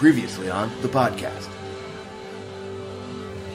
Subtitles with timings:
[0.00, 1.46] Previously on the podcast.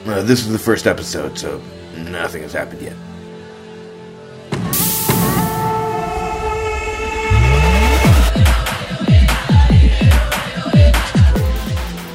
[0.06, 1.60] Uh, this is the first episode, so
[1.96, 2.92] nothing has happened yet.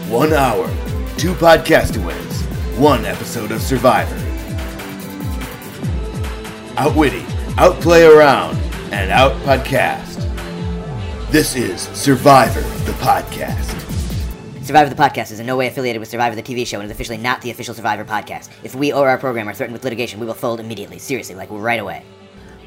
[0.09, 0.66] One hour,
[1.18, 4.16] two podcastaways, one episode of Survivor.
[6.77, 7.25] Outwitty,
[7.57, 8.55] outplay around,
[8.93, 10.21] and out podcast.
[11.32, 13.80] This is Survivor, the podcast.
[14.71, 16.92] Survivor the Podcast is in no way affiliated with Survivor the TV show and is
[16.92, 18.48] officially not the official Survivor podcast.
[18.64, 20.97] If we or our program are threatened with litigation, we will fold immediately.
[20.97, 22.06] Seriously, like right away.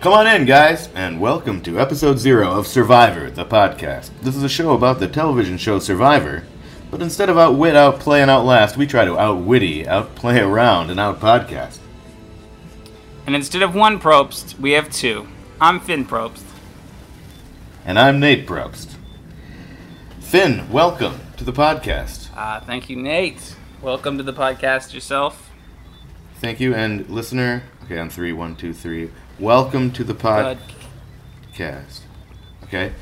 [0.00, 4.10] Come on in, guys, and welcome to episode zero of Survivor, the podcast.
[4.20, 6.44] This is a show about the television show Survivor,
[6.90, 11.78] but instead of outwit, outplay, and outlast, we try to outwitty, outplay around, and outpodcast.
[13.26, 15.26] And instead of one Probst, we have two.
[15.58, 16.44] I'm Finn Probst.
[17.86, 18.96] And I'm Nate Probst.
[20.20, 22.28] Finn, welcome to the podcast.
[22.36, 23.56] Uh, thank you, Nate.
[23.82, 25.50] Welcome to the podcast yourself.
[26.36, 27.62] Thank you, and listener.
[27.84, 29.10] Okay, on three, one, two, three.
[29.38, 30.56] Welcome to the Uh,
[31.54, 32.00] podcast.
[32.64, 32.92] Okay,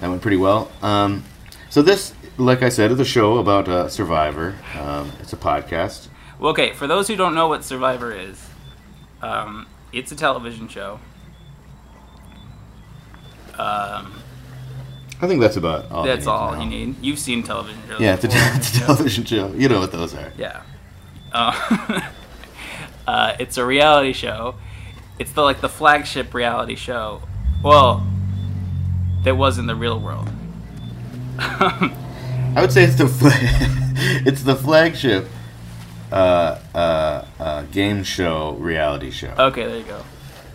[0.00, 0.70] that went pretty well.
[0.82, 1.24] Um,
[1.70, 4.54] so this, like I said, is a show about uh, Survivor.
[4.78, 6.08] Um, it's a podcast.
[6.38, 8.46] well, okay, for those who don't know what Survivor is,
[9.22, 11.00] um, it's a television show.
[13.58, 14.12] Um,
[15.24, 16.04] I think that's about all.
[16.04, 17.02] that's you need to all you need.
[17.02, 18.00] You've seen television shows.
[18.00, 19.52] Yeah, it's a, it's a television show.
[19.54, 20.32] You know what those are.
[20.36, 20.62] Yeah.
[21.32, 22.10] Uh,
[23.06, 24.56] uh, it's a reality show.
[25.18, 27.22] It's the like the flagship reality show.
[27.62, 28.06] Well,
[29.22, 30.28] that was in the real world.
[31.38, 33.10] I would say it's the
[34.26, 35.26] it's the flagship
[36.12, 39.34] uh, uh, uh, game show reality show.
[39.38, 40.04] Okay, there you go.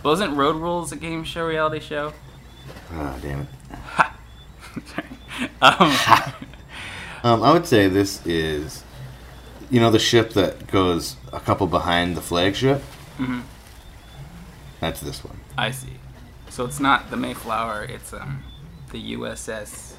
[0.04, 2.12] Wasn't Road Rules a game show reality show?
[2.92, 3.48] Ah, damn it.
[5.62, 5.96] Um,
[7.22, 8.82] Um, I would say this is,
[9.70, 12.82] you know, the ship that goes a couple behind the flagship.
[13.18, 13.42] Mhm.
[14.80, 15.38] That's this one.
[15.58, 15.98] I see.
[16.48, 17.84] So it's not the Mayflower.
[17.84, 18.42] It's um
[18.90, 19.92] the USS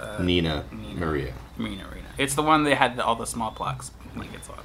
[0.00, 1.00] uh, Nina, Nina.
[1.00, 1.34] Maria.
[1.56, 2.06] Marina Marina.
[2.16, 4.64] It's the one that had the, all the smallpox blankets on.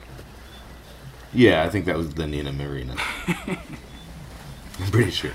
[1.33, 2.95] Yeah, I think that was the Nina Marina.
[3.47, 5.33] I'm pretty sure.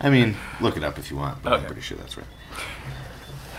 [0.00, 2.26] I mean, look it up if you want, but I'm pretty sure that's right.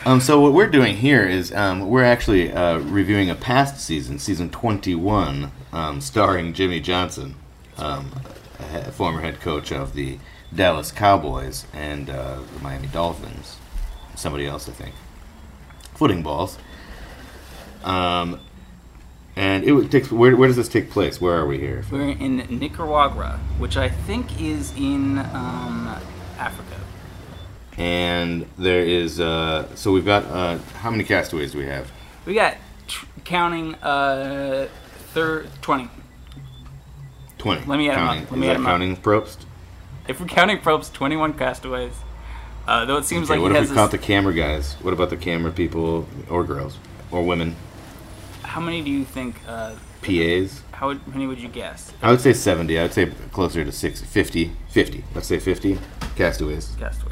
[0.04, 4.18] Um, so what we're doing here is um, we're actually uh, reviewing a past season,
[4.18, 7.36] season 21, um, starring Jimmy Johnson,
[7.78, 8.12] um,
[8.72, 10.18] he- former head coach of the
[10.54, 13.58] Dallas Cowboys and uh, the Miami Dolphins.
[14.16, 14.96] Somebody else, I think.
[15.94, 16.58] Footing balls.
[17.84, 18.40] Um,
[19.36, 20.08] and it would take.
[20.08, 21.22] Where, where does this take place?
[21.22, 21.86] Where are we here?
[21.92, 25.96] We're in Nicaragua, which I think is in um,
[26.38, 26.71] Africa.
[27.78, 29.20] And there is.
[29.20, 30.26] Uh, so we've got.
[30.26, 31.92] Uh, how many castaways do we have?
[32.26, 34.68] We got tr- counting uh
[35.14, 35.90] thir- 20.
[37.38, 37.66] 20.
[37.66, 38.10] Let me add 'em up.
[38.16, 38.28] counting.
[38.30, 38.72] Let me is add that 'em up.
[38.72, 39.38] counting Probst?
[40.08, 41.94] If we're counting Probst, 21 castaways.
[42.68, 44.34] Uh, though it seems Okay, like what he if has we this, count the camera
[44.34, 44.76] guys?
[44.82, 46.78] What about the camera people or girls
[47.10, 47.56] or women?
[48.44, 49.36] How many do you think?
[49.48, 49.72] Uh,
[50.02, 50.62] PAs?
[50.74, 51.94] how would- many would you guess?
[52.02, 52.78] I would say 70.
[52.80, 54.06] I would say closer to 60.
[54.06, 54.52] 50.
[54.70, 55.04] 50.
[55.16, 55.80] Let's say 50
[56.16, 56.76] castaways.
[56.80, 57.11] Castaways.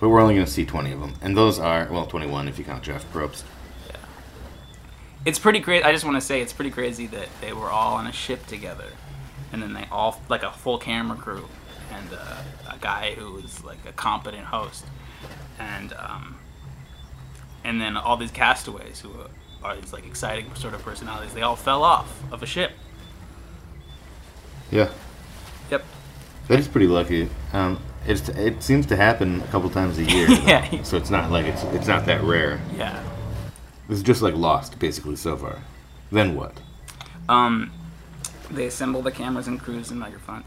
[0.00, 1.14] But we're only going to see 20 of them.
[1.22, 3.44] And those are, well, 21 if you count Jeff Probst.
[3.88, 3.96] Yeah.
[5.24, 5.84] It's pretty great.
[5.84, 8.46] I just want to say it's pretty crazy that they were all on a ship
[8.46, 8.88] together,
[9.52, 11.48] and then they all like a full camera crew
[11.92, 14.84] and uh, a guy who was like a competent host,
[15.58, 16.36] and um,
[17.62, 19.10] and then all these castaways who
[19.62, 21.32] are these like exciting sort of personalities.
[21.32, 22.72] They all fell off of a ship.
[24.70, 24.90] Yeah.
[25.70, 25.84] Yep.
[26.48, 27.30] That is pretty lucky.
[27.52, 30.28] Um, it's, it seems to happen a couple times a year.
[30.44, 30.68] Yeah.
[30.70, 30.82] though.
[30.82, 32.60] So it's not like it's it's not that rare.
[32.76, 33.02] Yeah.
[33.88, 35.58] This is just like Lost, basically, so far.
[36.10, 36.52] Then what?
[37.28, 37.72] Um,
[38.50, 40.46] they assemble the cameras and crews and microphones.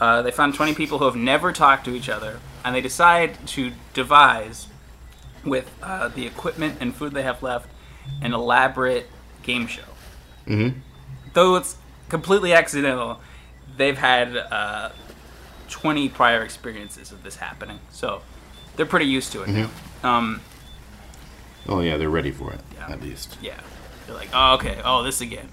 [0.00, 3.46] Uh, they found 20 people who have never talked to each other, and they decide
[3.48, 4.66] to devise,
[5.44, 7.68] with uh, the equipment and food they have left,
[8.20, 9.06] an elaborate
[9.42, 9.82] game show.
[10.46, 10.78] Mm-hmm.
[11.32, 11.76] Though it's
[12.08, 13.20] completely accidental,
[13.76, 14.90] they've had uh,
[15.74, 18.22] 20 prior experiences of this happening, so
[18.76, 19.70] they're pretty used to it now.
[20.04, 20.40] Um,
[21.68, 22.92] Oh yeah, they're ready for it Yeah.
[22.92, 23.36] at least.
[23.42, 23.58] Yeah.
[24.06, 25.48] They're like, oh, okay, oh, this again.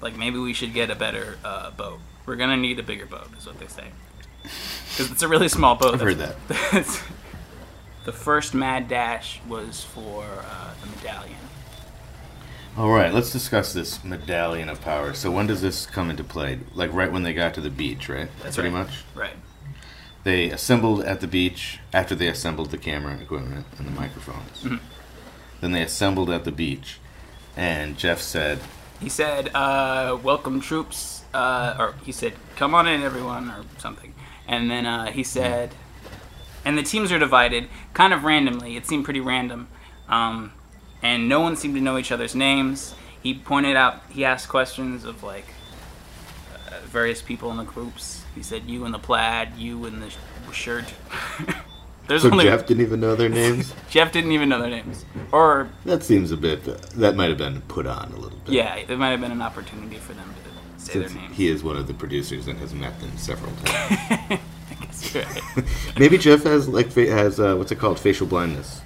[0.00, 2.00] Like, maybe we should get a better uh, boat.
[2.26, 3.84] We're gonna need a bigger boat, is what they say.
[4.42, 5.94] Because it's a really small boat.
[5.94, 6.18] I've heard
[6.48, 7.00] That's-
[8.04, 11.36] the first Mad Dash was for uh, the medallion.
[12.76, 15.12] All right, let's discuss this medallion of power.
[15.12, 16.60] So when does this come into play?
[16.74, 18.28] Like right when they got to the beach, right?
[18.42, 18.86] That's pretty right.
[18.86, 18.98] much.
[19.14, 19.34] Right.
[20.22, 24.62] They assembled at the beach after they assembled the camera equipment and the microphones.
[24.62, 24.80] Mhm.
[25.60, 26.98] Then they assembled at the beach,
[27.56, 28.60] and Jeff said,
[29.00, 34.14] He said, uh, "Welcome troops," uh, or he said, "Come on in, everyone," or something.
[34.46, 35.74] And then uh, he said,
[36.64, 38.76] and the teams are divided kind of randomly.
[38.76, 39.68] It seemed pretty random,
[40.08, 40.52] um,
[41.02, 42.94] and no one seemed to know each other's names.
[43.22, 45.46] He pointed out, he asked questions of like
[46.68, 48.24] uh, various people in the groups.
[48.34, 50.16] He said, "You in the plaid, you in the sh-
[50.52, 50.84] shirt."
[52.06, 55.04] There's "So only Jeff didn't even know their names." Jeff didn't even know their names,
[55.32, 56.64] or that seems a bit.
[56.64, 58.54] that might have been put on a little bit.
[58.54, 61.36] yeah, it might have been an opportunity for them to say Since their names.
[61.36, 63.66] he is one of the producers and has met them several times.
[64.70, 65.64] I guess you're right.
[65.98, 68.80] Maybe Jeff has like has uh, what's it called facial blindness.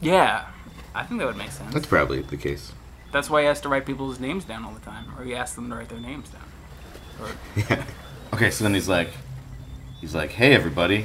[0.00, 0.44] Yeah,
[0.94, 1.72] I think that would make sense.
[1.74, 2.72] That's probably the case.
[3.12, 5.54] That's why he has to write people's names down all the time, or he asks
[5.56, 6.42] them to write their names down.
[7.20, 7.84] Or, Yeah.
[8.34, 9.10] Okay, so then he's like,
[10.00, 11.02] he's like, hey everybody,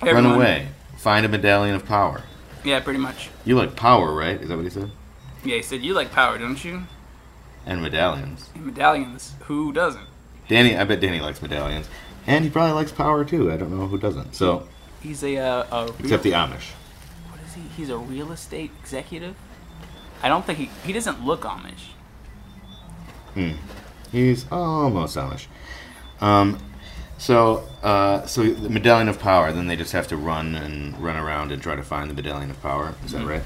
[0.00, 0.34] Hey, run everyone.
[0.36, 2.22] away, find a medallion of power.
[2.62, 3.30] Yeah, pretty much.
[3.44, 4.40] You like power, right?
[4.40, 4.92] Is that what he said?
[5.44, 6.84] Yeah, he said you like power, don't you?
[7.66, 8.48] And medallions.
[8.54, 9.34] And medallions.
[9.46, 10.06] Who doesn't?
[10.46, 11.88] Danny, I bet Danny likes medallions,
[12.26, 13.50] and he probably likes power too.
[13.50, 14.34] I don't know who doesn't.
[14.36, 14.68] So,
[15.00, 16.70] He's a uh, a except the Amish.
[17.56, 17.68] Is he?
[17.76, 19.36] He's a real estate executive.
[20.22, 21.92] I don't think he he doesn't look Amish.
[23.34, 23.52] Hmm.
[24.12, 25.46] He's almost Amish.
[26.20, 26.58] Um,
[27.18, 29.52] so, uh, so the medallion of power.
[29.52, 32.50] Then they just have to run and run around and try to find the medallion
[32.50, 32.94] of power.
[33.04, 33.42] Is that right?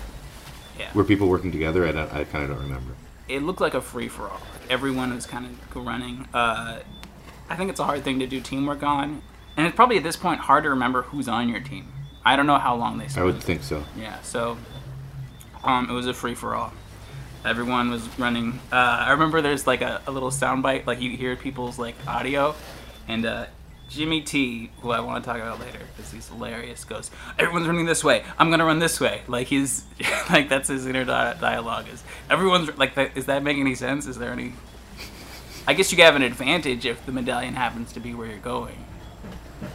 [0.79, 0.91] Yeah.
[0.95, 1.87] Were people working together?
[1.87, 2.93] I, don't, I kind of don't remember.
[3.29, 4.41] it looked like a free for all.
[4.53, 6.29] Like everyone was kind of running.
[6.33, 6.81] Uh,
[7.51, 9.23] I think it's a hard thing to do teamwork on,
[9.57, 11.93] and it's probably at this point hard to remember who's on your team.
[12.25, 13.27] I don't know how long they I spent.
[13.27, 13.85] would think so.
[13.97, 14.59] Yeah, so
[15.65, 16.73] um, it was a free for all.
[17.45, 18.61] Everyone was running.
[18.71, 22.55] Uh, I remember there's like a, a little soundbite, like you hear people's like audio,
[23.07, 23.47] and uh,
[23.89, 27.87] Jimmy T, who I want to talk about later because he's hilarious, goes, "Everyone's running
[27.87, 28.25] this way.
[28.39, 29.85] I'm gonna run this way." Like he's
[30.31, 32.03] like that's his inner di- dialogue is.
[32.29, 34.07] Everyone's like, that, is that making any sense?
[34.07, 34.53] Is there any?
[35.67, 38.85] I guess you have an advantage if the medallion happens to be where you're going.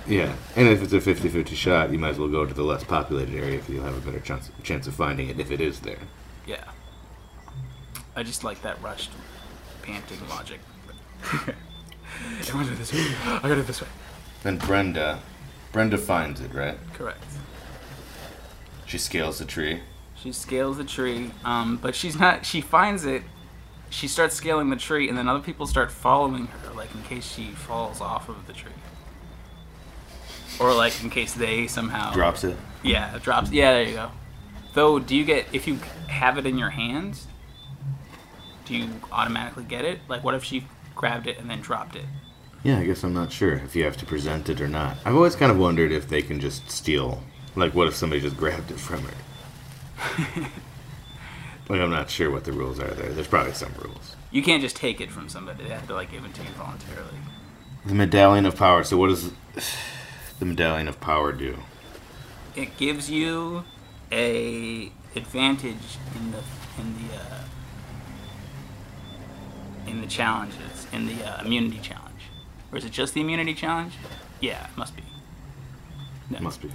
[0.07, 2.83] Yeah, and if it's a 50-50 shot, you might as well go to the less
[2.83, 5.79] populated area because you'll have a better chance chance of finding it if it is
[5.79, 5.99] there.
[6.45, 6.63] Yeah.
[8.15, 9.11] I just like that rushed,
[9.81, 10.59] panting logic.
[12.45, 13.05] Do this way.
[13.25, 13.87] I do it this way.
[14.43, 15.19] Then Brenda,
[15.71, 16.77] Brenda finds it right.
[16.93, 17.23] Correct.
[18.85, 19.81] She scales the tree.
[20.15, 22.45] She scales the tree, um, but she's not.
[22.45, 23.23] She finds it.
[23.89, 27.25] She starts scaling the tree, and then other people start following her, like in case
[27.25, 28.71] she falls off of the tree,
[30.59, 32.57] or like in case they somehow Drops it.
[32.83, 33.51] Yeah, it drops.
[33.51, 34.11] Yeah, there you go.
[34.73, 35.75] Though, do you get if you
[36.07, 37.27] have it in your hands?
[38.65, 39.99] Do you automatically get it?
[40.07, 40.65] Like, what if she
[40.95, 42.05] grabbed it and then dropped it?
[42.63, 44.97] Yeah, I guess I'm not sure if you have to present it or not.
[45.05, 47.21] I've always kind of wondered if they can just steal.
[47.55, 50.39] Like, what if somebody just grabbed it from her?
[51.69, 53.09] like, I'm not sure what the rules are there.
[53.09, 54.15] There's probably some rules.
[54.31, 55.65] You can't just take it from somebody.
[55.65, 57.17] They have to like give it to you voluntarily.
[57.85, 58.83] The medallion of power.
[58.83, 59.31] So, what does
[60.39, 61.59] the medallion of power do?
[62.55, 63.63] It gives you
[64.11, 66.43] a advantage in the
[66.79, 67.43] in the uh,
[69.87, 72.03] in the challenges in the uh, immunity challenge.
[72.71, 73.93] Or is it just the immunity challenge?
[74.39, 75.03] Yeah, it must be.
[76.29, 76.39] No.
[76.39, 76.71] Must be.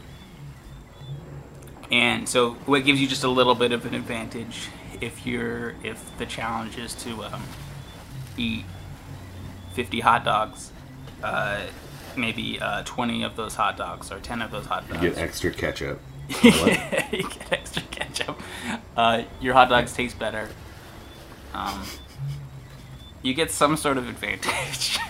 [1.90, 4.68] And so what gives you just a little bit of an advantage
[5.00, 7.42] if you're if the challenge is to um,
[8.36, 8.64] eat
[9.74, 10.72] 50 hot dogs,
[11.22, 11.62] uh,
[12.18, 15.02] maybe uh, 20 of those hot dogs or 10 of those hot dogs.
[15.02, 16.00] You get extra ketchup.
[16.42, 18.40] you get extra ketchup.
[18.96, 20.48] Uh, your hot dogs taste better.
[21.54, 21.84] Um,
[23.22, 24.98] you get some sort of advantage.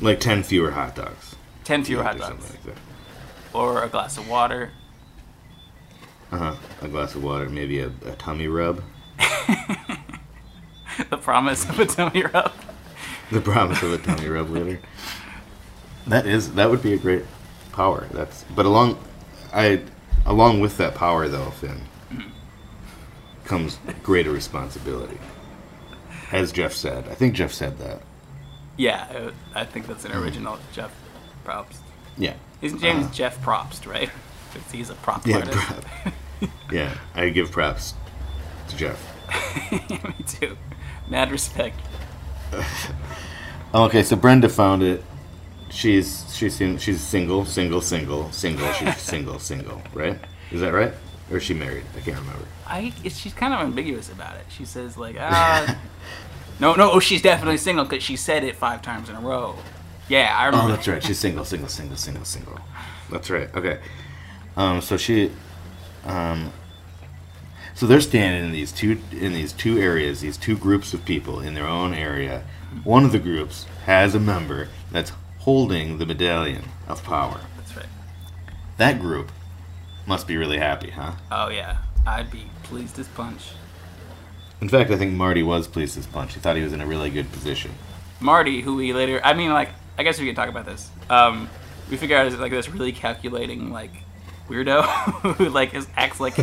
[0.00, 1.36] Like 10 fewer hot dogs.
[1.62, 2.50] 10 fewer Yeah, hot dogs.
[2.66, 2.74] like
[3.52, 4.72] Or a glass of water.
[6.32, 6.54] Uh huh.
[6.80, 8.82] A glass of water, maybe a, a tummy rub.
[11.10, 12.50] the promise of a tummy rub.
[13.30, 14.80] The promise of a tummy rub later.
[16.06, 17.24] That is that would be a great
[17.72, 18.06] power.
[18.12, 18.98] That's but along
[19.52, 19.80] I
[20.26, 21.82] along with that power though, Finn,
[23.44, 25.18] comes greater responsibility.
[26.32, 27.08] As Jeff said.
[27.08, 28.00] I think Jeff said that.
[28.78, 30.90] Yeah, uh, I think that's an original Jeff
[31.44, 31.76] Probst.
[32.16, 32.34] Yeah.
[32.60, 34.08] His name's Uh, Jeff Probst, right?
[34.72, 35.58] He's a prop Yeah, artist.
[35.58, 35.84] prop.
[36.70, 36.94] Yeah.
[37.14, 37.92] I give props
[38.68, 38.98] to Jeff.
[39.70, 40.56] Me too.
[41.08, 41.78] Mad respect.
[43.74, 45.02] Okay, so Brenda found it.
[45.72, 48.72] She's she's she's single, single, single, single.
[48.74, 49.82] She's single, single.
[49.94, 50.18] Right?
[50.50, 50.92] Is that right?
[51.30, 51.84] Or is she married?
[51.96, 52.46] I can't remember.
[52.66, 54.44] I she's kind of ambiguous about it.
[54.50, 55.78] She says like, ah,
[56.60, 59.56] no, no, oh, she's definitely single because she said it five times in a row.
[60.08, 60.66] Yeah, I remember.
[60.66, 61.02] Oh, that's right.
[61.02, 62.58] She's single, single, single, single, single.
[63.10, 63.54] That's right.
[63.54, 63.78] Okay.
[64.56, 65.32] Um, so she,
[66.04, 66.52] um,
[67.74, 71.40] So they're standing in these two in these two areas, these two groups of people
[71.40, 72.44] in their own area.
[72.84, 75.12] One of the groups has a member that's
[75.42, 77.40] holding the medallion of power.
[77.56, 77.86] That's right.
[78.76, 79.32] That group
[80.06, 81.12] must be really happy, huh?
[81.30, 83.50] Oh yeah, I'd be pleased as punch.
[84.60, 86.34] In fact, I think Marty was pleased as punch.
[86.34, 87.72] He thought he was in a really good position.
[88.20, 90.88] Marty, who we later, I mean, like, I guess we could talk about this.
[91.10, 91.50] Um,
[91.90, 93.90] we figure out is like this really calculating like
[94.48, 94.82] weirdo
[95.36, 96.36] who like is, acts like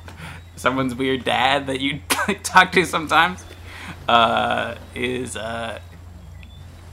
[0.56, 3.44] someone's weird dad that you like, talk to sometimes.
[4.08, 5.78] Uh, is uh,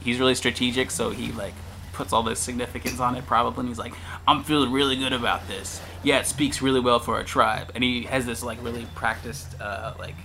[0.06, 1.54] he's really strategic, so he like
[1.92, 3.94] puts all this significance on it probably, and he's like,
[4.28, 5.82] I'm feeling really good about this.
[6.04, 9.60] Yeah, it speaks really well for our tribe, and he has this like really practiced
[9.60, 10.16] uh, like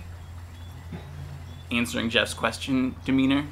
[1.71, 3.45] answering Jeff's question demeanor.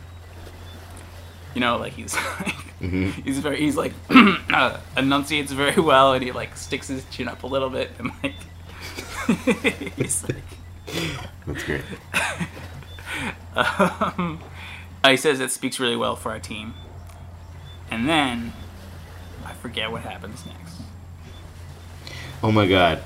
[1.55, 2.55] You know, like he's like,
[3.25, 7.43] he's very he's like uh, enunciates very well, and he like sticks his chin up
[7.43, 8.35] a little bit, and like
[9.95, 10.43] he's like
[11.47, 11.81] That's great.
[13.55, 14.39] um,
[15.05, 16.73] he says it speaks really well for our team,
[17.89, 18.53] and then
[19.45, 20.81] I forget what happens next.
[22.43, 23.01] Oh my god.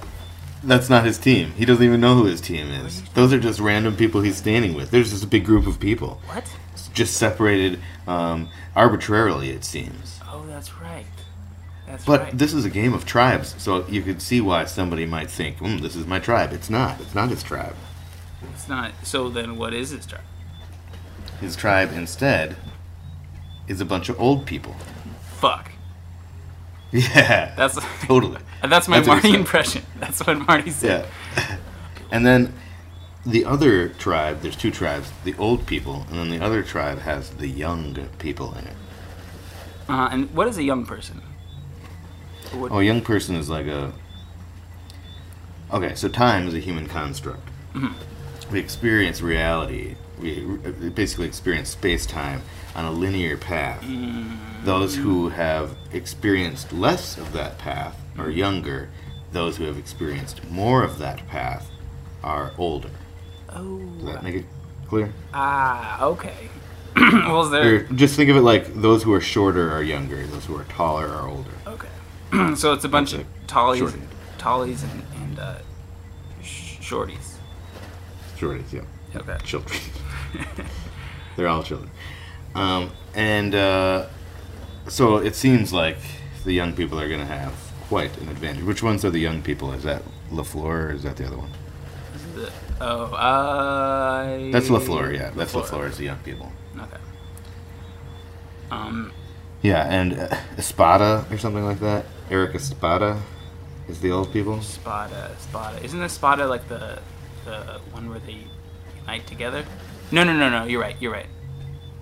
[0.66, 1.52] That's not his team.
[1.58, 3.04] He doesn't even know who his team is.
[3.16, 4.92] Those are just random people he's standing with.
[4.92, 6.22] There's just a big group of people.
[6.28, 6.46] What?
[6.94, 10.20] Just separated um, arbitrarily, it seems.
[10.26, 11.04] Oh, that's right.
[11.86, 12.38] That's But right.
[12.38, 15.82] this is a game of tribes, so you could see why somebody might think, mm,
[15.82, 16.54] this is my tribe.
[16.54, 17.02] It's not.
[17.02, 17.76] It's not his tribe.
[18.54, 18.94] it's not.
[19.04, 20.22] So then, what is his tribe?
[21.44, 22.56] His tribe, instead,
[23.68, 24.76] is a bunch of old people.
[25.40, 25.74] Fuck.
[26.94, 27.54] Yeah.
[27.58, 28.40] That's totally.
[28.64, 29.84] That's my That's Marty impression.
[30.00, 31.06] That's what Marty said.
[31.36, 31.58] Yeah.
[32.12, 32.54] And then
[33.26, 37.32] the other tribe, there's two tribes, the old people, and then the other tribe has
[37.32, 38.76] the young people in it.
[39.90, 41.22] Uh, and what is a young person?
[42.54, 43.92] What, Oh, a young person is like a.
[45.74, 47.50] Okay, so time is a human construct.
[48.50, 49.96] We experience reality.
[50.24, 52.42] We basically experience space time
[52.76, 53.84] on a linear path.
[54.64, 58.90] Those who have experienced less of that path are younger.
[59.34, 61.70] Those who have experienced more of that path
[62.24, 62.90] are older.
[63.50, 63.80] oh.
[63.98, 64.46] Does that make it
[64.88, 65.12] clear?
[65.34, 66.50] Ah, okay.
[66.96, 67.76] well, there?
[67.76, 70.64] Or just think of it like those who are shorter are younger, those who are
[70.66, 71.52] taller are older.
[71.68, 71.88] Okay.
[72.56, 74.08] so it's a bunch That's of tallies, Shortened.
[74.38, 75.56] tallies, and, and uh,
[76.42, 77.36] sh- shorties.
[78.38, 78.82] Shorties, yeah.
[79.16, 79.38] Okay.
[79.44, 79.78] children.
[81.36, 81.90] They're all children.
[82.56, 84.08] Um, and uh,
[84.88, 85.98] so it seems like
[86.46, 87.54] the young people are going to have
[87.88, 88.64] quite an advantage.
[88.64, 89.72] Which ones are the young people?
[89.74, 91.50] Is that LaFleur or is that the other one?
[92.36, 94.52] The- oh, uh.
[94.52, 95.32] That's LaFleur, yeah.
[95.32, 96.52] That's LaFleur is the young people.
[96.78, 96.98] Okay.
[98.72, 99.12] Um,
[99.62, 102.06] Yeah, and uh, Espada or something like that.
[102.30, 103.22] Eric Espada
[103.88, 104.62] is the old people.
[104.62, 105.84] Spada, Spada.
[105.84, 107.00] Isn't the Spada like the
[107.46, 108.46] the one where they
[109.02, 109.66] unite together?
[110.14, 110.66] No, no, no, no.
[110.66, 110.96] You're right.
[111.00, 111.26] You're right.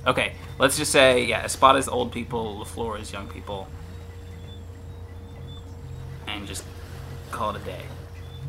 [0.06, 1.48] Okay, let's just say yeah.
[1.48, 3.70] Spada's old people, Lafleur is young people,
[6.28, 6.66] and just
[7.32, 7.84] call it a day.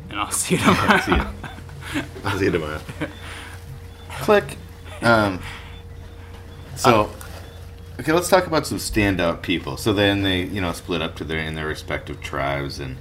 [0.09, 0.99] And I'll see you tomorrow.
[0.99, 1.31] See ya.
[2.25, 2.81] I'll see you tomorrow.
[4.21, 4.57] Click.
[5.01, 5.41] Um,
[6.75, 7.09] so,
[8.01, 9.77] okay, let's talk about some standout people.
[9.77, 12.97] So then they, you know, split up to their in their respective tribes, and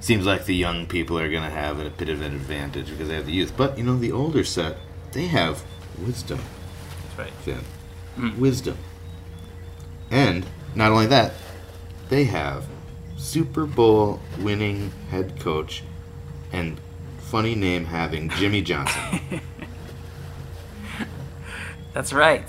[0.00, 3.06] seems like the young people are going to have a bit of an advantage because
[3.06, 3.52] they have the youth.
[3.56, 4.76] But you know, the older set,
[5.12, 5.62] they have
[6.06, 6.40] wisdom,
[7.16, 7.32] That's right.
[7.42, 7.60] Finn.
[8.16, 8.38] Mm.
[8.38, 8.76] Wisdom.
[10.10, 11.32] And not only that,
[12.08, 12.66] they have
[13.16, 15.82] Super Bowl winning head coach
[16.52, 16.80] and
[17.18, 19.20] funny name having Jimmy Johnson.
[21.92, 22.48] That's right.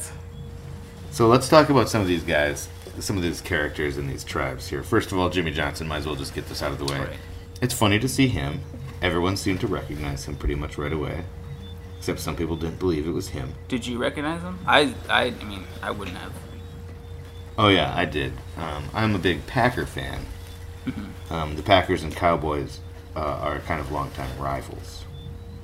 [1.11, 4.67] So let's talk about some of these guys, some of these characters in these tribes
[4.67, 4.81] here.
[4.83, 6.99] First of all, Jimmy Johnson, might as well just get this out of the way.
[6.99, 7.17] Right.
[7.61, 8.61] It's funny to see him.
[9.01, 11.23] Everyone seemed to recognize him pretty much right away.
[12.01, 13.53] Except some people didn't believe it was him.
[13.67, 14.57] Did you recognize him?
[14.65, 16.33] I, I, I mean, I wouldn't have.
[17.59, 18.33] Oh yeah, I did.
[18.57, 20.25] Um, I'm a big Packer fan.
[21.29, 22.79] Um, the Packers and Cowboys
[23.15, 25.05] uh, are kind of longtime rivals.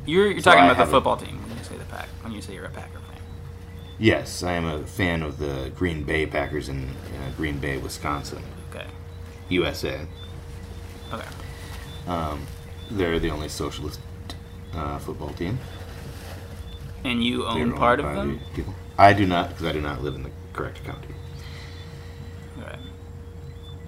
[0.05, 1.83] You're, you're So talking I about the have a- football team when you say the
[1.85, 2.07] pack.
[2.21, 3.19] When you say you're a Packer fan.
[3.99, 8.43] Yes, I am a fan of the Green Bay Packers in uh, Green Bay, Wisconsin,
[8.69, 8.85] Okay.
[9.49, 10.05] USA.
[11.11, 11.27] Okay.
[12.07, 12.45] Um,
[12.91, 13.99] they're the only socialist
[14.73, 15.59] uh, football team.
[17.07, 18.41] And you own part of them.
[18.53, 18.75] People.
[18.97, 21.07] I do not, because I do not live in the correct county.
[22.59, 22.77] Okay.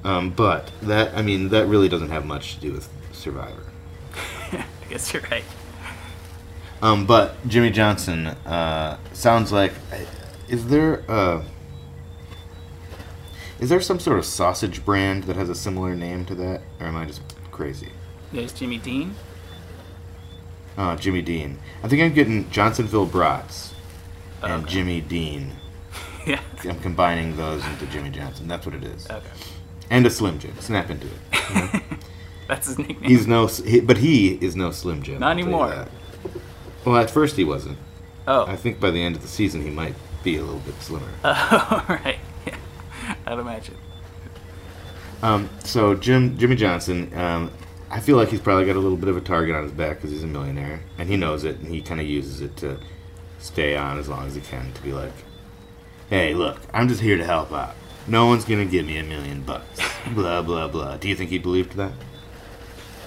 [0.05, 3.63] Um, but that, I mean, that really doesn't have much to do with Survivor.
[4.53, 5.43] I guess you're right.
[6.81, 9.73] Um, but Jimmy Johnson uh, sounds like.
[10.47, 11.43] Is there uh,
[13.59, 16.88] is there some sort of sausage brand that has a similar name to that, or
[16.88, 17.21] am I just
[17.51, 17.89] crazy?
[18.31, 19.15] There's Jimmy Dean.
[20.79, 21.59] Uh, Jimmy Dean.
[21.83, 23.74] I think I'm getting Johnsonville Brats
[24.41, 24.71] and Okay.
[24.71, 25.51] Jimmy Dean.
[26.27, 26.41] Yeah.
[26.65, 28.48] I'm combining those into Jimmy Johnson.
[28.48, 29.09] That's what it is.
[29.09, 29.25] Okay.
[29.89, 30.53] And a Slim Jim.
[30.59, 31.81] Snap into it.
[32.48, 33.09] That's his nickname.
[33.09, 35.19] He's no, he, but he is no Slim Jim.
[35.21, 35.88] Not I'll anymore.
[36.86, 37.77] Well, at first he wasn't.
[38.27, 38.45] oh.
[38.45, 41.07] I think by the end of the season he might be a little bit slimmer.
[41.24, 42.19] Oh, right.
[42.45, 42.55] Yeah.
[43.25, 43.75] I'd imagine.
[45.24, 47.51] Um, so Jim Jimmy Johnson, um,
[47.91, 49.98] I feel like he's probably got a little bit of a target on his back
[49.98, 52.79] because he's a millionaire, and he knows it, and he kind of uses it to
[53.39, 55.13] stay on as long as he can to be like,
[56.10, 57.75] "Hey, look, I'm just here to help out.
[58.08, 59.81] No one's gonna give me a million bucks."
[60.13, 60.98] blah blah blah.
[60.98, 61.93] Do you think he believed that?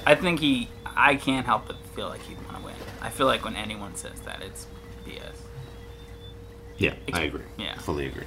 [0.07, 0.69] I think he.
[0.85, 2.75] I can't help but feel like he'd want to win.
[3.01, 4.67] I feel like when anyone says that, it's
[5.07, 5.37] BS.
[6.77, 7.43] Yeah, I agree.
[7.57, 7.79] yeah.
[7.79, 8.25] fully agree.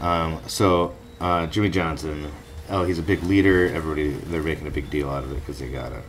[0.00, 2.30] Um, so uh, Jimmy Johnson,
[2.68, 3.66] oh, he's a big leader.
[3.66, 6.02] Everybody, they're making a big deal out of it because they gotta.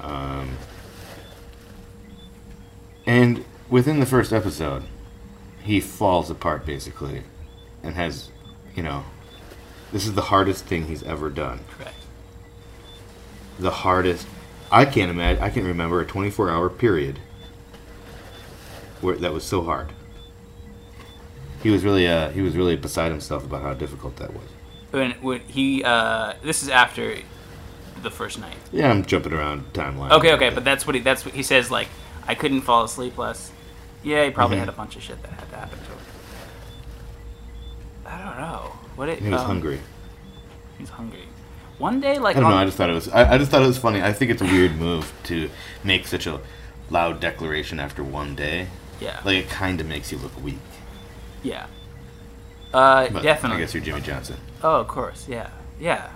[0.00, 0.56] Um,
[3.06, 4.84] and within the first episode,
[5.62, 7.22] he falls apart basically,
[7.82, 8.30] and has,
[8.74, 9.04] you know,
[9.92, 11.60] this is the hardest thing he's ever done.
[11.76, 11.94] Correct.
[13.58, 14.26] The hardest.
[14.70, 15.42] I can't imagine.
[15.42, 17.18] I can remember a 24-hour period
[19.02, 19.92] where that was so hard.
[21.62, 24.48] He was really, uh, he was really beside himself about how difficult that was.
[24.92, 25.82] When, when he.
[25.82, 27.16] Uh, this is after
[28.02, 28.56] the first night.
[28.72, 30.12] Yeah, I'm jumping around timeline.
[30.12, 31.00] Okay, okay, but that's what he.
[31.00, 31.70] That's what he says.
[31.70, 31.88] Like,
[32.28, 33.50] I couldn't fall asleep last.
[34.04, 34.60] Yeah, he probably Mhm.
[34.60, 35.98] had a bunch of shit that had to happen to him.
[38.06, 38.72] I don't know.
[38.96, 39.20] What it?
[39.20, 39.80] he was um, hungry.
[40.78, 41.24] He's hungry.
[41.78, 42.56] One day, like I don't know.
[42.56, 43.08] I just thought it was.
[43.08, 44.02] I, I just thought it was funny.
[44.02, 45.48] I think it's a weird move to
[45.82, 46.40] make such a
[46.90, 48.66] loud declaration after one day.
[49.00, 50.58] yeah, Like it kind of makes you look weak.
[51.42, 51.66] yeah.
[52.72, 53.58] Uh, But definitely.
[53.58, 54.36] I guess you're Jimmy Johnson.
[54.62, 56.10] Oh, of course, yeah, yeah.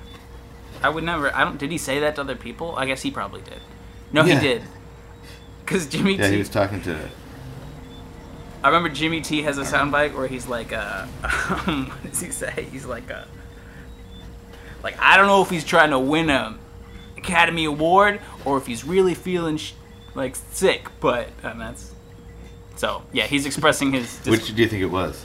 [0.82, 1.34] I would never.
[1.34, 1.58] I don't.
[1.58, 2.74] Did he say that to other people?
[2.76, 3.60] I guess he probably did.
[4.12, 4.34] No, Yeah.
[4.38, 4.62] he did.
[5.64, 6.32] Because Jimmy Yeah, T.
[6.34, 7.08] he was talking to.
[8.62, 11.06] I remember Jimmy T has a soundbite where he's like, uh,
[11.66, 12.66] um, what does he say?
[12.70, 13.24] He's like, uh,
[14.82, 16.56] like I don't know if he's trying to win a
[17.16, 19.72] Academy Award or if he's really feeling sh-
[20.14, 21.92] like sick, but and that's
[22.76, 24.16] so yeah, he's expressing his.
[24.18, 25.24] dis- Which do you think it was?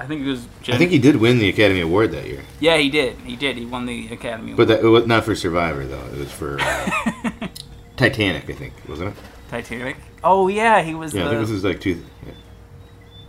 [0.00, 0.46] I think it was.
[0.62, 3.16] Jim- I think he did win the Academy Award that year, Yeah, he did.
[3.18, 3.56] He did.
[3.56, 4.68] He won the Academy but Award.
[4.68, 6.04] that it was not for Survivor though.
[6.12, 7.48] It was for uh,
[7.96, 9.24] Titanic, I think, wasn't it?
[9.50, 9.96] Titanic.
[10.22, 12.04] Oh yeah, he was Yeah, I the think this was like two.
[12.26, 12.32] Yeah.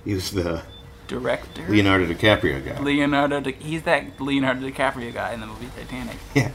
[0.06, 0.62] He was the
[1.08, 1.64] director.
[1.68, 2.80] Leonardo DiCaprio guy.
[2.82, 3.40] Leonardo.
[3.42, 6.18] Di- he's that Leonardo DiCaprio guy in the movie Titanic.
[6.36, 6.52] Yeah.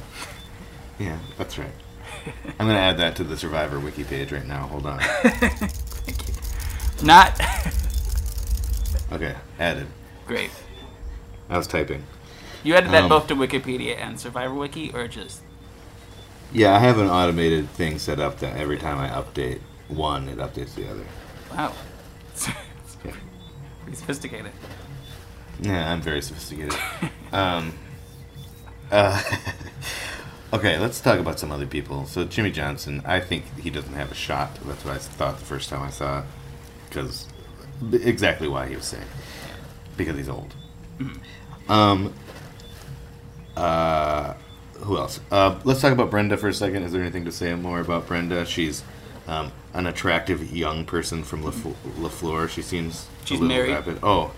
[0.99, 1.73] Yeah, that's right.
[2.61, 4.69] I'm gonna add that to the Survivor wiki page right now.
[4.69, 5.01] Hold on.
[5.01, 6.35] Thank you.
[7.05, 7.41] Not
[9.13, 9.87] Okay, added.
[10.27, 10.51] Great.
[11.49, 12.05] I was typing.
[12.63, 15.43] You added that Um, both to Wikipedia and Survivor Wiki, or just
[16.53, 20.39] Yeah, I have an automated thing set up that every time I update one, it
[20.39, 21.05] updates the other.
[21.55, 21.73] wow?
[23.05, 23.13] Yeah,
[23.83, 24.53] Pretty sophisticated.
[25.61, 26.75] yeah I'm very sophisticated.
[27.33, 27.75] um,
[28.91, 29.23] uh,
[30.53, 32.07] okay, let's talk about some other people.
[32.07, 34.59] So Jimmy Johnson, I think he doesn't have a shot.
[34.65, 36.25] That's what I thought the first time I saw it,
[36.89, 37.27] because
[37.93, 39.07] exactly why he was saying,
[39.97, 40.55] because he's old.
[41.69, 42.13] Um.
[43.57, 44.35] Uh,
[44.81, 45.21] who else?
[45.31, 46.83] Uh, let's talk about Brenda for a second.
[46.83, 48.45] Is there anything to say more about Brenda?
[48.45, 48.83] She's
[49.27, 51.75] um, an attractive young person from Lafleur.
[51.99, 52.49] LaFleur.
[52.49, 53.71] She seems She's married?
[53.73, 54.01] Rapid.
[54.03, 54.33] Oh,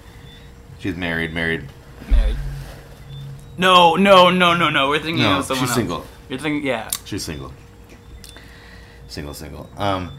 [0.79, 1.33] she's married.
[1.33, 1.65] Married.
[2.09, 2.37] Married.
[3.59, 4.91] No, no, no, no, no.
[4.91, 5.77] We're thinking No, of someone she's else.
[5.77, 6.07] single.
[6.29, 6.91] You're thinking, yeah.
[7.07, 7.53] She's single.
[9.09, 9.69] Single, single.
[9.79, 10.13] Um,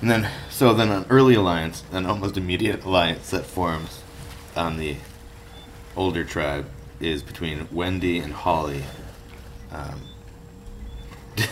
[0.00, 4.02] and then, so then an early alliance, an almost immediate alliance that forms
[4.56, 4.96] on the
[5.96, 6.66] older tribe
[7.00, 8.84] is between Wendy and Holly.
[9.72, 10.00] Um,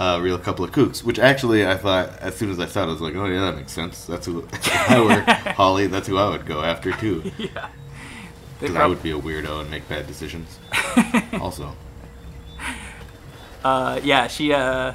[0.00, 2.86] a real couple of kooks, which actually I thought as soon as I saw it,
[2.86, 4.04] I was like, oh yeah, that makes sense.
[4.06, 5.20] That's who if I were
[5.54, 5.86] Holly.
[5.86, 7.68] That's who I would go after too, Yeah.
[8.60, 10.58] Because I would be a weirdo and make bad decisions.
[11.40, 11.76] also,
[13.64, 14.92] Uh, yeah, she, uh,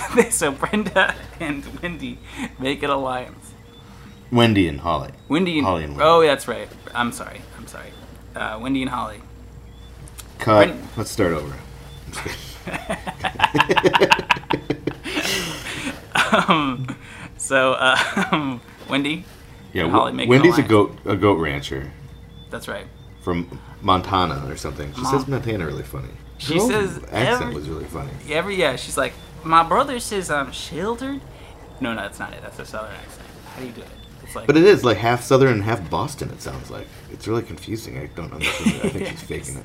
[0.30, 2.18] so Brenda and Wendy
[2.58, 3.52] make an alliance.
[4.32, 5.12] Wendy and Holly.
[5.28, 6.04] Wendy and, Holly and Wendy.
[6.04, 6.68] oh, that's right.
[6.94, 7.40] I'm sorry.
[7.56, 7.90] I'm sorry.
[8.34, 9.20] Uh, Wendy and Holly.
[10.38, 10.68] Cut.
[10.68, 11.54] Wen- Let's start over.
[16.48, 16.96] um,
[17.36, 19.24] so, uh, Wendy.
[19.72, 21.92] Yeah, Holly make Wendy's a goat, a goat rancher
[22.50, 22.86] That's right.
[23.22, 24.92] from Montana or something.
[24.94, 26.08] She says Montana really funny.
[26.38, 28.10] She Her says accent every- was really funny.
[28.30, 29.12] Every yeah, she's like,
[29.46, 31.20] my brother says I'm sheltered.
[31.80, 32.42] No, no, that's not it.
[32.42, 33.26] That's a southern accent.
[33.54, 33.88] How do you do it?
[34.22, 36.30] It's like, But it is like half Southern and half Boston.
[36.30, 37.98] It sounds like it's really confusing.
[37.98, 38.76] I don't understand.
[38.76, 38.84] it.
[38.84, 39.64] I think she's faking it.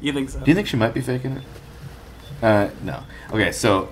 [0.00, 0.40] you think so?
[0.40, 1.42] Do you think she might be faking it?
[2.42, 3.02] Uh, no.
[3.30, 3.88] Okay, so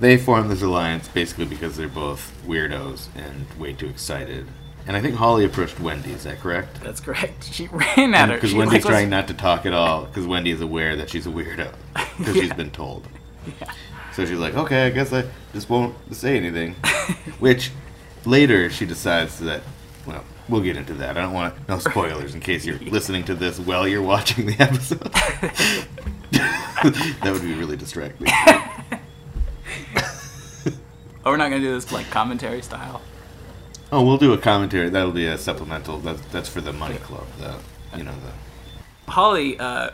[0.00, 4.46] they formed this alliance basically because they're both weirdos and way too excited.
[4.86, 6.10] And I think Holly approached Wendy.
[6.12, 6.80] Is that correct?
[6.82, 7.44] That's correct.
[7.52, 8.34] She ran at her.
[8.34, 11.26] Because Wendy's like, trying not to talk at all because Wendy is aware that she's
[11.26, 11.72] a weirdo
[12.18, 13.06] because she's been told.
[14.14, 16.74] So she's like, okay, I guess I just won't say anything.
[17.38, 17.70] Which
[18.24, 19.62] later she decides that,
[20.06, 21.16] well, we'll get into that.
[21.16, 24.56] I don't want no spoilers in case you're listening to this while you're watching the
[24.58, 25.00] episode.
[26.32, 28.28] that would be really distracting.
[31.24, 33.00] Oh, we're not gonna do this like commentary style.
[33.92, 34.88] Oh, we'll do a commentary.
[34.88, 35.98] That'll be a supplemental.
[35.98, 37.26] That's that's for the money club.
[37.38, 37.56] The
[37.96, 39.90] you know the Holly uh,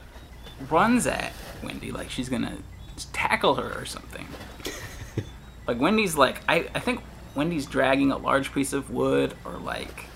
[0.71, 2.57] runs at Wendy like she's gonna
[3.07, 4.27] tackle her or something.
[5.67, 7.01] like Wendy's like I, I think
[7.35, 10.07] Wendy's dragging a large piece of wood or like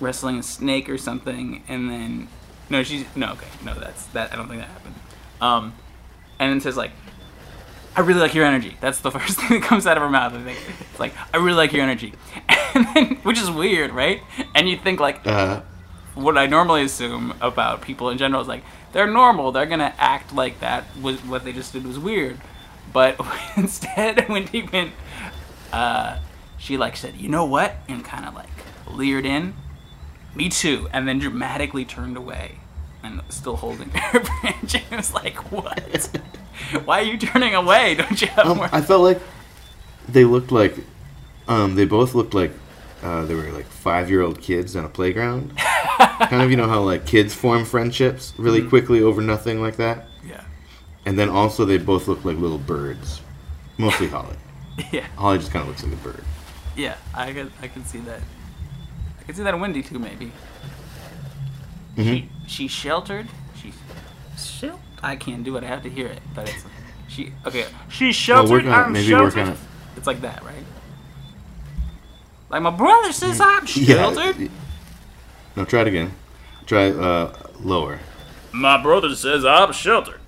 [0.00, 2.28] wrestling a snake or something, and then
[2.68, 4.32] no, she's no okay, no, that's that.
[4.32, 4.94] I don't think that happened.
[5.40, 5.74] Um,
[6.38, 6.92] and then says like,
[7.96, 10.34] "I really like your energy." That's the first thing that comes out of her mouth.
[10.34, 10.58] I think
[10.90, 12.12] it's like, "I really like your energy,"
[12.74, 14.20] then which is weird, right?
[14.54, 15.60] And you think like, uh,
[16.14, 19.52] what I normally assume about people in general is like they're normal.
[19.52, 22.38] They're gonna act like that was what they just did was weird.
[22.92, 23.20] But
[23.56, 24.92] instead, when he went,
[25.72, 26.18] uh,
[26.58, 28.48] she like said, "You know what?" and kind of like
[28.86, 29.54] leered in,
[30.34, 32.60] "Me too," and then dramatically turned away,
[33.02, 34.74] and still holding her branch.
[34.74, 36.08] And it was like, "What?
[36.84, 37.96] Why are you turning away?
[37.96, 39.20] Don't you have um, more?" I felt like
[40.08, 40.76] they looked like
[41.48, 42.52] um, they both looked like
[43.02, 45.52] uh, they were like five year old kids on a playground.
[46.28, 48.68] Kind of you know how like kids form friendships really Mm-hmm.
[48.68, 50.06] quickly over nothing like that.
[50.26, 50.42] yeah,
[51.06, 53.20] And then also they both look like little birds.
[53.78, 54.36] Mostly Holly.
[54.92, 56.24] yeah, Holly just kind of looks like a bird.
[56.76, 56.96] yeah.
[57.14, 58.20] I could, I can see that.
[59.20, 60.32] I can see that in Wendy too, maybe.
[61.96, 62.04] Mhm.
[62.04, 63.28] She she sheltered.
[63.60, 63.72] She
[64.38, 65.64] shel- I can't do it.
[65.64, 66.20] I have to hear it.
[66.34, 66.64] But it's
[67.08, 67.32] she.
[67.46, 67.66] Okay.
[67.88, 68.64] She sheltered.
[68.64, 68.84] work on it.
[68.86, 69.48] I'm Maybe work sheltered.
[69.48, 69.58] on it.
[69.96, 70.64] It's like that, right?
[72.50, 74.36] Like my brother says, I'm sheltered.
[74.38, 74.48] Yeah.
[75.56, 76.12] No, try it again.
[76.66, 78.00] Try uh, lower.
[78.52, 80.20] My brother says I'm sheltered.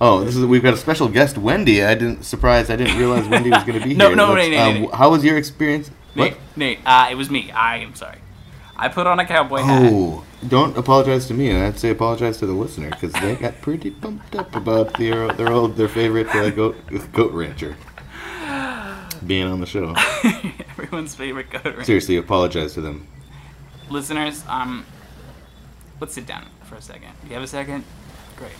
[0.00, 1.82] Oh, this is we've got a special guest, Wendy.
[1.82, 2.70] I didn't surprised.
[2.70, 4.16] I didn't realize Wendy was going to be No, here.
[4.16, 4.94] no, Let's, Nate, Nate, um, Nate.
[4.94, 5.88] How was your experience?
[6.14, 6.32] What?
[6.32, 6.78] Nate, Nate.
[6.84, 7.50] Uh, it was me.
[7.50, 8.18] I am sorry.
[8.76, 9.90] I put on a cowboy hat.
[9.90, 11.48] Oh, don't apologize to me.
[11.48, 15.32] and I'd say apologize to the listener because they got pretty pumped up about their
[15.32, 16.76] their old their favorite uh, goat
[17.14, 17.74] goat rancher
[19.26, 19.94] being on the show.
[20.70, 21.86] Everyone's favorite goat ranch.
[21.86, 23.06] Seriously, apologize to them.
[23.88, 24.84] Listeners, um,
[26.00, 27.10] let's sit down for a second.
[27.24, 27.84] You have a second?
[28.36, 28.52] Great.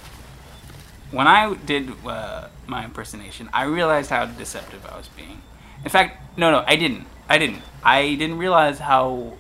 [1.11, 5.43] When I did uh, my impersonation, I realized how deceptive I was being.
[5.85, 7.07] In fact, no, no, I didn't.
[7.29, 7.63] I didn't.
[7.83, 9.35] I didn't realize how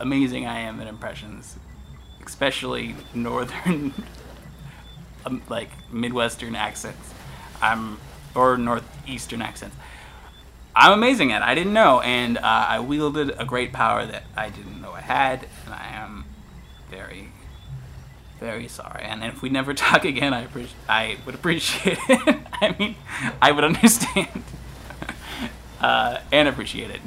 [0.00, 1.56] amazing I am at impressions,
[2.24, 3.92] especially northern,
[5.26, 7.14] um, like Midwestern accents.
[7.60, 7.98] I'm
[8.34, 9.76] or northeastern accents.
[10.74, 11.44] I'm amazing at it.
[11.44, 15.00] I didn't know, and uh, I wielded a great power that I didn't know I
[15.02, 16.24] had, and I am
[16.90, 17.28] very,
[18.40, 19.02] very sorry.
[19.04, 22.38] And if we never talk again, I appreci- I would appreciate it.
[22.60, 22.96] I mean,
[23.40, 24.42] I would understand
[25.80, 27.00] uh, and appreciate it.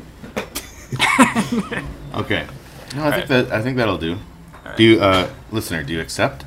[2.13, 2.45] Okay.
[2.95, 3.27] No, I All think right.
[3.27, 4.17] that I think that'll do.
[4.63, 4.77] right.
[4.77, 5.83] Do you, uh, listener?
[5.83, 6.45] Do you accept?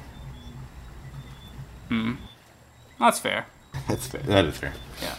[1.89, 2.15] Hmm.
[2.99, 3.47] That's fair.
[3.89, 4.23] That's fair.
[4.23, 4.73] That is fair.
[5.03, 5.15] Yeah.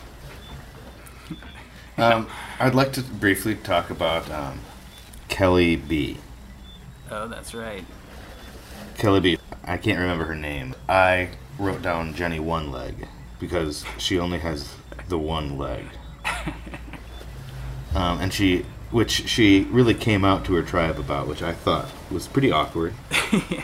[2.16, 2.28] Um,
[2.60, 4.60] I'd like to briefly talk about um,
[5.28, 6.18] Kelly B.
[7.12, 7.84] Oh, that's right.
[8.98, 9.38] Kelly B.
[9.66, 10.76] I can't remember her name.
[10.88, 13.08] I wrote down Jenny One Leg
[13.40, 14.74] because she only has
[15.08, 15.86] the one leg.
[17.96, 21.90] Um, and she, which she really came out to her tribe about, which I thought
[22.12, 22.94] was pretty awkward.
[23.50, 23.64] yeah.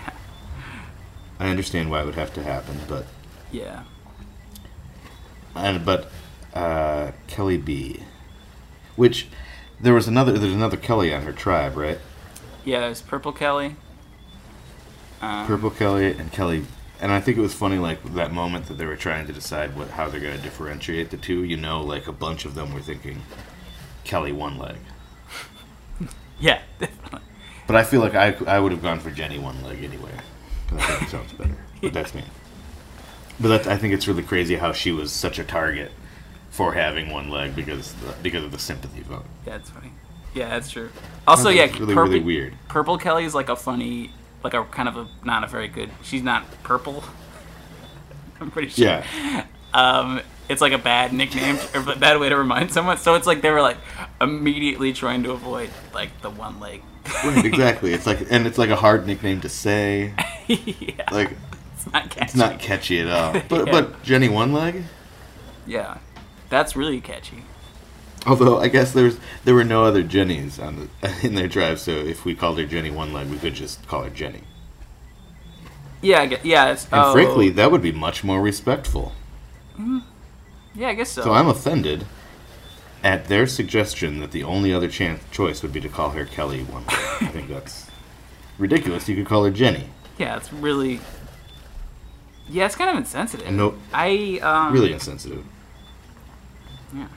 [1.39, 3.05] I understand why it would have to happen, but
[3.51, 3.83] Yeah.
[5.53, 6.09] and but
[6.55, 8.01] uh, Kelly B.
[8.95, 9.27] Which
[9.79, 10.33] there was another.
[10.37, 11.99] There's another Kelly on her tribe, right?
[12.63, 13.75] Yeah, there's Purple Kelly.
[15.21, 16.65] Um, Purple Kelly and Kelly,
[16.99, 19.75] and I think it was funny, like that moment that they were trying to decide
[19.77, 21.43] what how they're going to differentiate the two.
[21.43, 23.21] You know, like a bunch of them were thinking
[24.03, 24.77] Kelly one leg,
[26.39, 27.19] Yeah, definitely.
[27.67, 30.11] but I feel like I I would have gone for Jenny one leg anyway.
[30.71, 32.23] It sounds better, but that's me.
[33.39, 35.91] But that's, I think it's really crazy how she was such a target
[36.55, 39.25] for having one leg because because of the sympathy vote.
[39.45, 39.91] Yeah, it's funny.
[40.33, 40.89] Yeah, that's true.
[41.27, 42.53] Also, yeah, really Purple, really weird.
[42.69, 44.11] Purple Kelly is like a funny,
[44.43, 45.89] like a kind of a not a very good.
[46.01, 47.03] She's not purple.
[48.39, 48.85] I'm pretty sure.
[48.85, 49.45] Yeah.
[49.73, 52.97] Um, it's like a bad nickname or a bad way to remind someone.
[52.97, 53.77] So it's like they were like
[54.21, 56.81] immediately trying to avoid like the one leg.
[57.23, 57.93] Right, exactly.
[57.93, 60.13] It's like, and it's like a hard nickname to say.
[60.47, 61.07] yeah.
[61.11, 61.31] Like,
[61.75, 62.23] it's not catchy.
[62.25, 63.41] It's not catchy at all.
[63.49, 63.71] But Yeah.
[63.71, 64.83] but Jenny One Leg.
[65.67, 65.97] Yeah,
[66.49, 67.43] that's really catchy.
[68.25, 71.91] Although I guess there's there were no other Jennies on the, in their drive, so
[71.91, 74.41] if we called her Jenny One Leg, we could just call her Jenny.
[76.01, 76.71] Yeah, I get, yeah.
[76.71, 79.13] It's, And oh, frankly, that would be much more respectful.
[80.75, 81.23] yeah, I guess so.
[81.23, 82.05] So I'm offended
[83.03, 86.63] at their suggestion that the only other chance, choice would be to call her Kelly
[86.63, 86.97] One Leg.
[87.21, 87.89] I think that's
[88.57, 89.07] ridiculous.
[89.07, 89.89] You could call her Jenny.
[90.17, 90.99] yeah, it's really.
[92.47, 93.51] Yeah, it's kind of insensitive.
[93.51, 95.43] No, I um, really insensitive.
[96.93, 97.07] Yeah.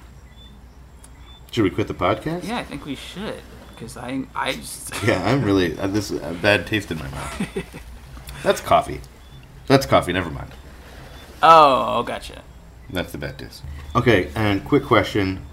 [1.50, 2.46] Should we quit the podcast?
[2.46, 3.40] Yeah, I think we should
[3.74, 7.08] because I I just Yeah, I'm really uh, this is a bad taste in my
[7.08, 7.48] mouth.
[8.42, 9.00] That's coffee.
[9.66, 10.12] That's coffee.
[10.12, 10.50] Never mind.
[11.42, 12.42] oh gotcha.
[12.90, 13.62] That's the bad taste.
[13.94, 15.44] Okay, and quick question.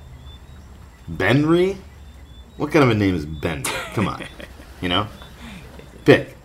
[1.12, 1.78] Benry?
[2.58, 3.66] What kind of a name is Benry?
[3.94, 4.24] Come on.
[4.82, 5.08] you know?
[6.06, 6.36] Pick.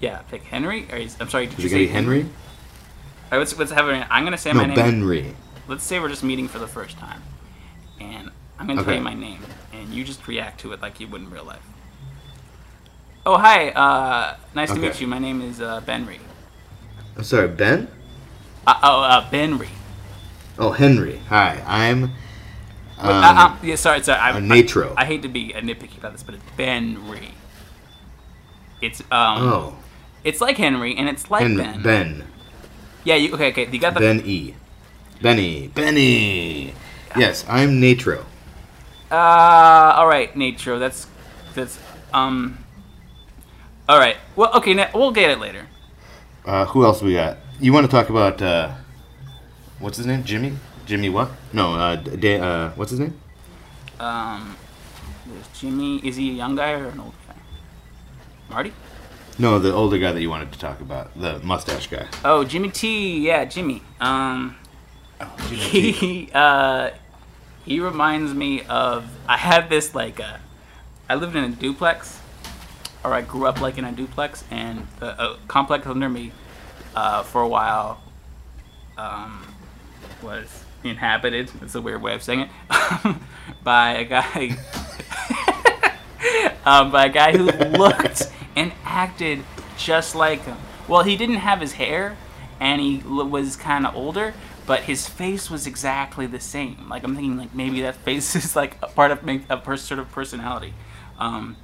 [0.00, 0.86] Yeah, pick Henry.
[0.90, 2.22] Or I'm sorry, did Is you say be Henry?
[2.22, 2.28] All
[3.32, 4.06] right, let's let's have it.
[4.10, 4.76] I'm gonna say No, my name.
[4.76, 5.34] Benry.
[5.68, 7.22] Let's say we're just meeting for the first time,
[8.00, 9.40] and I'm gonna tell you my name,
[9.72, 11.62] and you just react to it like you would in real life.
[13.24, 15.06] Oh hi, uh, nice to meet you.
[15.06, 16.18] My name is uh, Benry.
[17.16, 17.88] I'm sorry, Ben?
[18.66, 19.68] Uh, oh, uh, Benry.
[20.58, 21.20] Oh, Henry.
[21.28, 22.04] Hi, I'm.
[22.04, 22.10] Um,
[22.98, 24.20] uh, uh, yeah, sorry, sorry.
[24.20, 24.94] I, natro.
[24.96, 27.30] I, I hate to be a nitpicky about this, but it's Benry.
[28.80, 29.78] It's um, oh,
[30.24, 31.56] it's like Henry, and it's like Ben.
[31.56, 31.82] Ben.
[31.82, 32.24] Ben.
[33.04, 33.48] Yeah, you okay?
[33.48, 34.54] Okay, you got the Ben E.
[35.20, 35.68] Benny.
[35.68, 36.74] Benny.
[37.16, 38.24] Yes, I'm Natro.
[39.16, 40.78] Uh, all right, Nature.
[40.78, 41.06] That's
[41.54, 41.78] that's
[42.12, 42.58] um.
[43.88, 44.16] All right.
[44.34, 44.74] Well, okay.
[44.74, 45.66] Now, We'll get it later.
[46.44, 47.38] Uh, who else we got?
[47.58, 48.74] You want to talk about uh,
[49.78, 50.22] what's his name?
[50.24, 50.52] Jimmy?
[50.84, 51.30] Jimmy what?
[51.52, 53.18] No, uh, uh, what's his name?
[53.98, 54.54] Um,
[55.26, 55.96] there's Jimmy.
[56.06, 57.34] Is he a young guy or an old guy?
[58.50, 58.72] Marty.
[59.38, 62.06] No, the older guy that you wanted to talk about, the mustache guy.
[62.24, 63.26] Oh, Jimmy T.
[63.26, 63.82] Yeah, Jimmy.
[63.98, 64.56] Um,
[65.20, 65.56] Oh, Jimmy
[65.92, 66.90] he uh,
[67.66, 69.10] he reminds me of.
[69.28, 70.38] I had this like uh,
[71.08, 72.20] I lived in a duplex,
[73.04, 76.32] or I grew up like in a duplex, and uh, complex under me,
[76.94, 78.00] uh, for a while,
[78.96, 79.54] um,
[80.22, 81.50] was inhabited.
[81.60, 83.16] It's a weird way of saying it,
[83.64, 84.56] by a guy,
[86.64, 89.42] um, by a guy who looked and acted
[89.76, 90.56] just like him.
[90.88, 92.16] Well, he didn't have his hair,
[92.60, 94.34] and he was kind of older,
[94.66, 96.88] but his face was exactly the same.
[96.88, 99.76] Like I'm thinking, like maybe that face is like a part of ma- a per-
[99.76, 100.74] sort of personality,
[101.18, 101.56] um,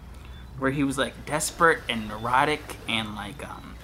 [0.58, 3.74] where he was like desperate and neurotic and like um,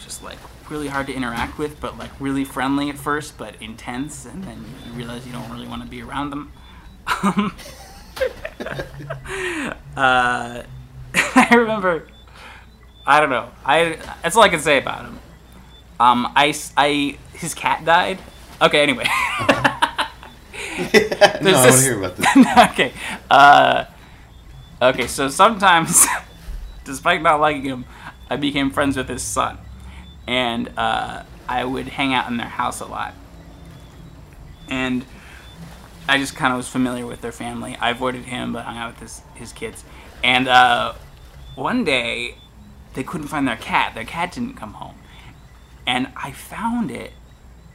[0.00, 4.24] just like really hard to interact with, but like really friendly at first, but intense,
[4.26, 6.52] and then you realize you don't really want to be around them.
[7.22, 7.54] Um,
[9.96, 10.62] uh,
[11.14, 12.08] I remember.
[13.04, 13.50] I don't know.
[13.64, 15.18] I that's all I can say about him.
[16.02, 18.18] Um, I, I- his cat died.
[18.60, 19.04] Okay, anyway.
[19.44, 19.50] no,
[20.74, 22.26] I want to hear about this.
[22.72, 22.92] okay.
[23.30, 23.84] Uh,
[24.80, 26.04] okay, so sometimes,
[26.84, 27.84] despite not liking him,
[28.28, 29.58] I became friends with his son.
[30.26, 33.14] And uh, I would hang out in their house a lot.
[34.68, 35.04] And
[36.08, 37.76] I just kind of was familiar with their family.
[37.80, 39.84] I avoided him, but hung out with his, his kids.
[40.24, 40.94] And uh,
[41.54, 42.38] one day,
[42.94, 43.94] they couldn't find their cat.
[43.94, 44.96] Their cat didn't come home.
[45.86, 47.12] And I found it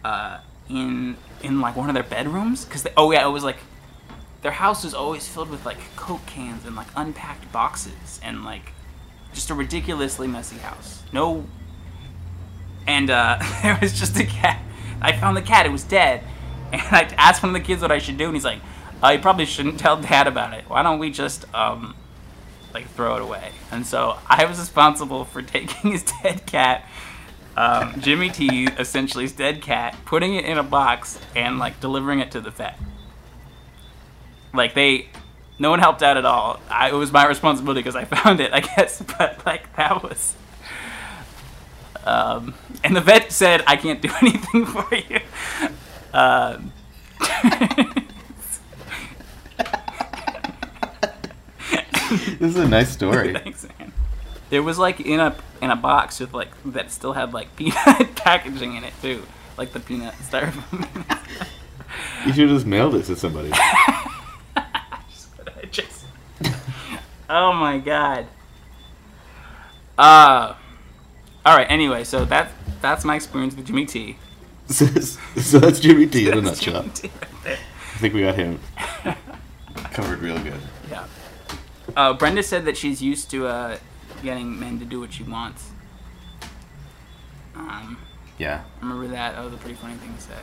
[0.03, 0.39] uh,
[0.69, 3.57] in in like one of their bedrooms because oh yeah it was like
[4.41, 8.71] their house was always filled with like coke cans and like unpacked boxes and like
[9.33, 11.03] just a ridiculously messy house.
[11.11, 11.45] No
[12.85, 14.61] and uh there was just a cat.
[15.01, 16.23] I found the cat it was dead.
[16.71, 18.59] And i asked one of the kids what i should do and he's like
[19.09, 20.65] you probably shouldn't tell dad about it.
[20.67, 21.95] Why don't we just um
[22.73, 23.51] like throw it away?
[23.71, 26.85] And so i was responsible for taking his dead cat
[27.57, 32.19] um, Jimmy T, essentially his dead cat, putting it in a box and like delivering
[32.19, 32.79] it to the vet.
[34.53, 35.09] Like they,
[35.57, 36.59] no one helped out at all.
[36.69, 39.01] I, it was my responsibility because I found it, I guess.
[39.17, 40.35] But like that was,
[42.05, 45.19] um, and the vet said I can't do anything for you.
[46.13, 46.71] Um,
[52.39, 53.33] This is a nice story.
[53.33, 53.91] Thanks, man.
[54.49, 58.15] It was like in a in a box with like that still had like peanut
[58.15, 59.23] packaging in it too,
[59.57, 60.87] like the peanut styrofoam.
[62.25, 63.49] You should have just mailed it to somebody.
[63.53, 64.99] I
[65.71, 66.05] just,
[67.29, 68.27] oh my god.
[69.97, 70.55] Uh,
[71.45, 71.69] all right.
[71.69, 74.17] Anyway, so that that's my experience with Jimmy T.
[74.67, 76.83] so, so that's Jimmy T in a nutshell.
[76.83, 77.11] Right.
[77.45, 78.59] I think we got him
[79.91, 80.61] covered real good.
[80.89, 81.05] Yeah.
[81.95, 83.77] Uh, Brenda said that she's used to uh,
[84.23, 85.69] getting men to do what she wants.
[87.55, 87.97] Um,
[88.37, 88.63] Yeah.
[88.81, 89.35] Remember that.
[89.35, 90.33] That was a pretty funny thing to say.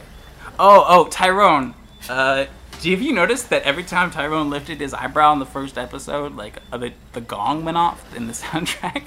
[0.59, 1.75] Oh, oh, Tyrone.
[2.09, 2.47] Uh,
[2.81, 5.79] do you, have you noticed that every time Tyrone lifted his eyebrow in the first
[5.79, 9.07] episode, like uh, the the gong went off in the soundtrack?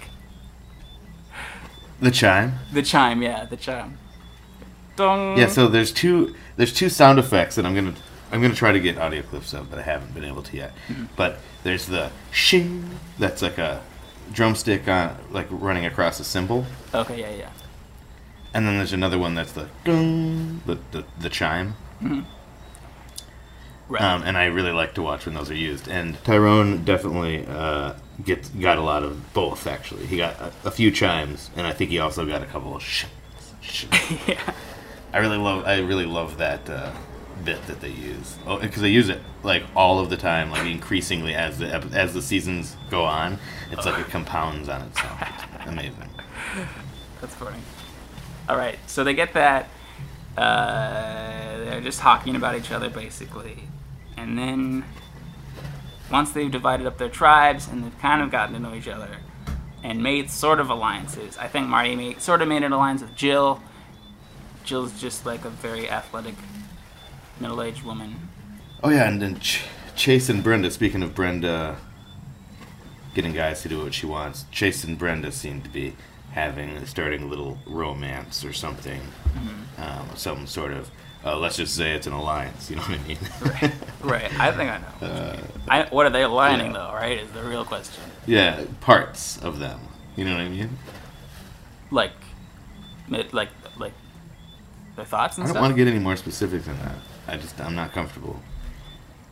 [2.00, 2.54] The chime.
[2.74, 3.98] The chime, yeah, the chime.
[4.96, 5.38] Dong.
[5.38, 5.48] Yeah.
[5.48, 7.94] So there's two there's two sound effects that I'm gonna
[8.32, 10.72] I'm gonna try to get audio clips of, but I haven't been able to yet.
[11.16, 12.90] But there's the shing.
[13.20, 13.82] That's like a
[14.32, 16.66] drumstick on like running across a cymbal.
[16.94, 17.50] Okay, yeah, yeah.
[18.54, 21.76] And then there's another one that's the the, the, the chime.
[23.90, 24.02] Right.
[24.02, 25.88] Um, and I really like to watch when those are used.
[25.88, 29.66] And Tyrone definitely uh, gets got a lot of both.
[29.66, 32.76] Actually, he got a, a few chimes, and I think he also got a couple
[32.76, 33.06] of sh.
[33.62, 33.86] sh.
[34.28, 34.54] yeah.
[35.14, 35.66] I really love.
[35.66, 36.92] I really love that uh,
[37.44, 38.38] bit that they use.
[38.46, 42.14] Oh, because they use it like all of the time, like increasingly as the as
[42.14, 43.40] the seasons go on.
[43.72, 45.22] It's like it compounds on itself.
[45.56, 46.10] It's amazing.
[47.22, 47.60] That's funny.
[48.50, 49.70] All right, so they get that.
[50.38, 53.64] Uh, they're just talking about each other basically,
[54.16, 54.86] and then
[56.12, 59.18] once they've divided up their tribes and they've kind of gotten to know each other
[59.84, 61.38] and made sort of alliances.
[61.38, 63.62] I think Marty made sort of made an alliance with Jill.
[64.64, 66.36] Jill's just like a very athletic
[67.40, 68.30] middle-aged woman.
[68.84, 69.64] Oh yeah, and then Ch-
[69.96, 70.70] Chase and Brenda.
[70.72, 71.78] Speaking of Brenda
[73.14, 75.96] getting guys to do what she wants, Chase and Brenda seem to be
[76.32, 79.02] having starting a little romance or something,
[79.78, 80.92] um, some sort of.
[81.26, 82.70] Uh, let's just say it's an alliance.
[82.70, 83.18] You know what I mean?
[83.42, 83.74] Right.
[84.02, 84.40] right.
[84.40, 85.36] I think I know.
[85.68, 86.74] I, what are they aligning yeah.
[86.74, 86.94] though?
[86.94, 88.04] Right, is the real question.
[88.28, 89.80] yeah, parts of them.
[90.16, 90.78] You know what I mean?
[91.92, 92.12] Like,
[93.10, 93.94] like, like
[94.96, 95.58] their thoughts and stuff.
[95.58, 95.62] I don't stuff.
[95.62, 96.96] want to get any more specific than that.
[97.28, 98.40] I just I'm not comfortable.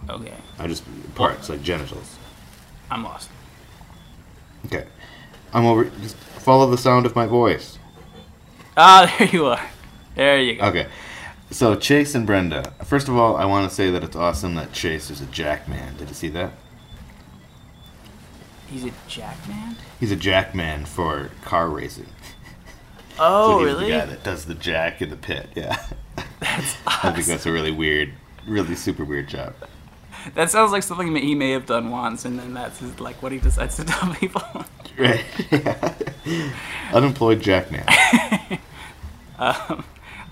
[0.10, 0.84] Okay, I just
[1.16, 2.18] parts like genitals.
[2.92, 3.30] I'm lost.
[4.66, 4.86] Okay,
[5.54, 5.86] I'm over.
[6.02, 7.80] Just follow the sound of my voice.
[8.78, 9.70] Ah, there you are.
[10.16, 10.66] There you go.
[10.66, 10.88] Okay.
[11.52, 12.74] So Chase and Brenda.
[12.84, 15.96] First of all, I want to say that it's awesome that Chase is a jackman.
[15.98, 16.52] Did you see that?
[18.68, 19.76] He's a jackman.
[20.00, 22.08] He's a jackman for car racing.
[23.20, 23.86] Oh, so he's really?
[23.92, 25.50] the guy that does the jack in the pit.
[25.56, 25.76] Yeah.
[26.40, 28.14] That's I think that's a really weird,
[28.48, 29.54] really super weird job.
[30.36, 33.22] That sounds like something that he may have done once, and then that's his, like
[33.22, 34.42] what he decides to tell people.
[34.98, 35.24] Right.
[36.94, 37.84] Unemployed jackman.
[39.38, 39.84] um,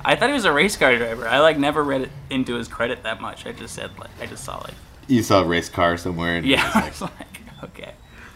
[0.06, 1.28] I thought he was a race car driver.
[1.28, 3.46] I like never read it into his credit that much.
[3.46, 4.74] I just said like I just saw like
[5.08, 6.38] You saw a race car somewhere.
[6.38, 6.68] And yeah.
[6.70, 7.94] it I was was like- like okay.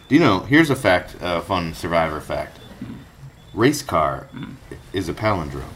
[0.08, 0.40] Do you know?
[0.40, 2.57] Here's a fact, a fun Survivor fact.
[3.54, 4.28] Race car
[4.92, 5.72] is a palindrome.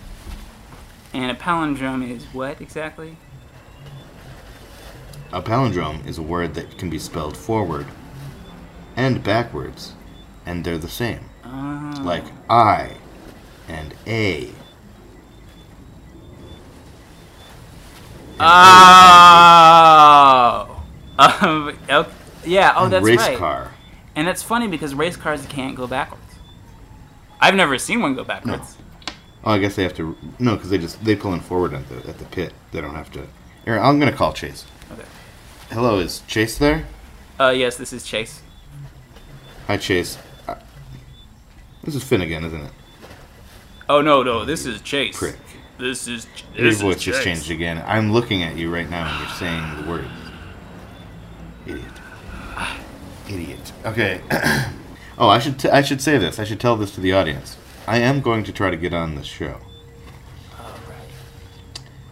[1.13, 3.17] And a palindrome is what exactly?
[5.33, 7.87] A palindrome is a word that can be spelled forward
[8.97, 9.95] and backwards,
[10.45, 11.31] and they're the same.
[11.45, 12.97] Uh, Like I
[13.69, 14.51] and A.
[19.55, 20.83] Oh.
[21.19, 22.11] Um, okay.
[22.45, 22.75] Yeah.
[22.77, 23.39] Oh, and that's race right.
[23.39, 23.73] car.
[24.15, 26.22] And that's funny because race cars can't go backwards.
[27.43, 28.77] I've never seen one go backwards.
[29.45, 30.17] Oh, I guess they have to.
[30.39, 32.55] No, because they just they pull in forward at the at the pit.
[32.71, 33.27] They don't have to.
[33.65, 34.65] Here, I'm gonna call Chase.
[34.93, 35.03] Okay.
[35.71, 36.87] Hello, is Chase there?
[37.41, 38.41] Uh, yes, this is Chase.
[39.67, 40.17] Hi, Chase.
[40.47, 40.55] Uh,
[41.83, 42.71] This is Finnegan, isn't it?
[43.89, 45.19] Oh no, no, this is Chase.
[45.19, 45.37] Prick.
[45.79, 47.83] This is Your this voice is just changed again.
[47.85, 50.09] I'm looking at you right now, and you're saying the words.
[51.67, 51.85] Idiot.
[53.29, 53.73] Idiot.
[53.85, 54.21] Okay.
[55.19, 56.39] oh, I should t- I should say this.
[56.39, 57.57] I should tell this to the audience.
[57.87, 59.59] I am going to try to get on this show.
[60.59, 61.09] Oh, right.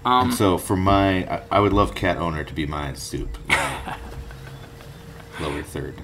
[0.04, 3.38] Um, And so for my, I, I would love cat owner to be my soup.
[5.40, 5.94] Lower third.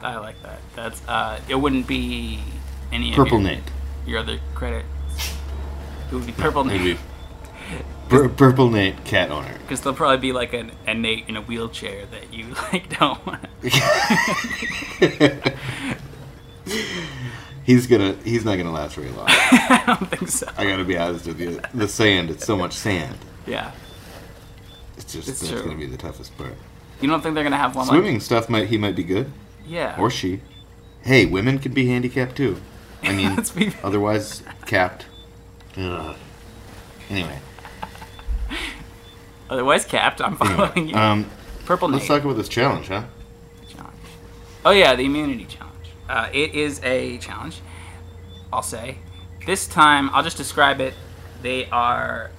[0.00, 0.60] I like that.
[0.76, 2.40] That's uh, it wouldn't be
[2.92, 3.62] any of Purple your, Nate.
[4.06, 4.84] your other credit.
[6.10, 6.98] It would be Purple Nate be
[8.10, 9.56] Pur- Purple Nate cat owner.
[9.62, 13.26] because there'll probably be like an, a Nate in a wheelchair that you like don't
[13.26, 13.48] want.
[17.64, 18.14] He's gonna.
[18.24, 19.26] He's not gonna last very long.
[19.28, 20.46] I don't think so.
[20.56, 21.60] I gotta be honest with you.
[21.72, 22.30] The sand.
[22.30, 23.16] It's so much sand.
[23.46, 23.72] Yeah.
[24.96, 25.62] It's just It's that's true.
[25.62, 26.54] gonna be the toughest part.
[27.00, 29.30] You don't think they're gonna have one Swimming stuff might he might be good
[29.66, 30.40] yeah or she.
[31.02, 32.60] Hey, women can be handicapped too.
[33.02, 35.06] I mean, Let's be- otherwise capped.
[35.76, 36.16] Ugh.
[37.10, 37.38] Anyway,
[39.50, 40.20] otherwise capped.
[40.20, 40.90] I'm following anyway.
[40.92, 40.96] you.
[40.96, 41.30] Um,
[41.66, 43.04] Purple Nate let's talk about this challenge, huh?
[43.68, 43.96] challenge.
[44.64, 45.73] Oh yeah, the immunity challenge.
[46.08, 47.60] Uh, it is a challenge.
[48.52, 48.98] I'll say.
[49.46, 50.94] This time, I'll just describe it.
[51.42, 52.30] They are.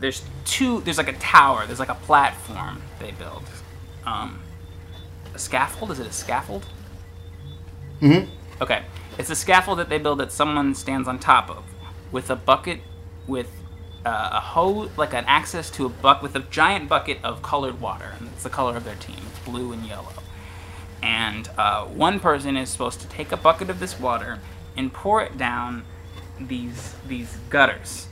[0.00, 0.80] There's two.
[0.80, 1.66] There's like a tower.
[1.66, 3.44] There's like a platform they build.
[4.04, 4.40] Um,
[5.34, 5.90] a scaffold.
[5.90, 6.66] Is it a scaffold?
[8.00, 8.30] Mm-hmm.
[8.62, 8.82] Okay.
[9.18, 11.64] It's a scaffold that they build that someone stands on top of.
[12.12, 12.80] with a bucket
[13.26, 13.50] with
[14.04, 17.80] uh, a hose, like an access to a bucket with a giant bucket of colored
[17.80, 20.12] water, and it's the color of their team, blue and yellow.
[21.02, 24.40] And uh, one person is supposed to take a bucket of this water
[24.76, 25.84] and pour it down
[26.38, 28.08] these these gutters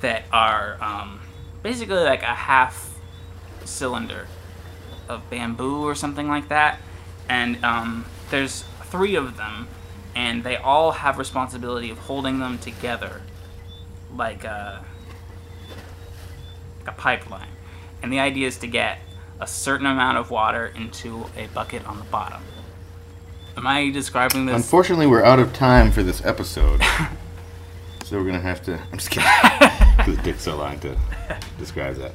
[0.00, 1.20] that are um,
[1.62, 2.98] basically like a half
[3.64, 4.26] cylinder
[5.08, 6.78] of bamboo or something like that.
[7.28, 9.68] And um, there's three of them,
[10.14, 13.22] and they all have responsibility of holding them together,
[14.14, 14.84] like a,
[16.80, 17.48] like a pipeline.
[18.02, 18.98] And the idea is to get
[19.40, 22.42] a certain amount of water into a bucket on the bottom.
[23.56, 24.56] Am I describing this?
[24.56, 26.80] Unfortunately, we're out of time for this episode.
[28.04, 28.78] so we're going to have to.
[28.92, 29.28] I'm just kidding.
[29.96, 30.96] Because it takes so long to
[31.56, 32.12] describe that.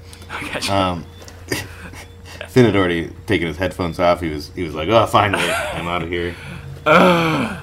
[0.54, 0.76] Gotcha.
[0.76, 1.06] Um,
[2.50, 4.20] Finn had already taken his headphones off.
[4.22, 6.36] He was he was like, "Oh, finally, I'm out of here."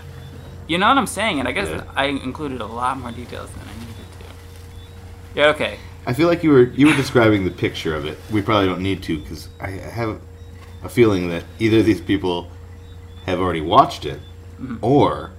[0.68, 1.84] You know what I'm saying, and I guess Yeah.
[1.94, 5.38] I included a lot more details than I needed to.
[5.40, 5.78] Yeah, okay.
[6.06, 8.16] I feel like you were you were describing the picture of it.
[8.30, 10.20] We probably don't need to because I have
[10.84, 12.48] a feeling that either these people
[13.26, 14.20] have already watched it,
[14.60, 14.76] mm-hmm.
[14.82, 15.32] or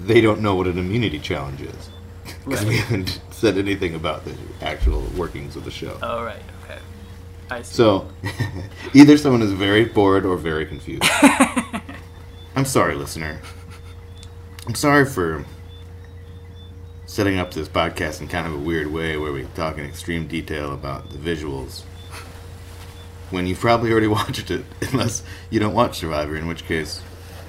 [0.00, 1.90] they don't know what an immunity challenge is
[2.44, 5.98] because we haven't said anything about the actual workings of the show.
[6.02, 6.78] Oh, right, okay.
[7.50, 7.74] I see.
[7.74, 8.08] So
[8.94, 11.04] either someone is very bored or very confused.
[12.56, 13.42] I'm sorry, listener.
[14.66, 15.44] I'm sorry for
[17.16, 20.26] setting up this podcast in kind of a weird way where we talk in extreme
[20.26, 21.80] detail about the visuals
[23.30, 27.00] when you've probably already watched it, unless you don't watch Survivor, in which case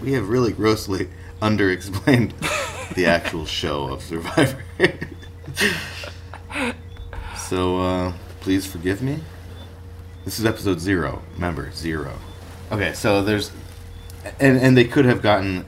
[0.01, 1.09] we have really grossly
[1.41, 2.33] under-explained
[2.95, 4.63] the actual show of Survivor.
[7.35, 9.19] so uh, please forgive me.
[10.23, 11.21] This is episode zero.
[11.33, 12.13] Remember, zero.
[12.71, 13.51] Okay, so there's,
[14.39, 15.65] and and they could have gotten,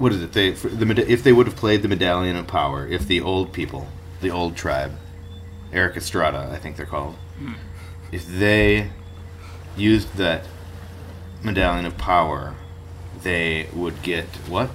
[0.00, 0.32] what is it?
[0.32, 3.86] They the if they would have played the Medallion of Power, if the old people,
[4.20, 4.92] the old tribe,
[5.72, 7.16] Eric Estrada, I think they're called,
[8.10, 8.90] if they
[9.76, 10.44] used that
[11.44, 12.54] Medallion of Power,
[13.22, 14.70] they would get what?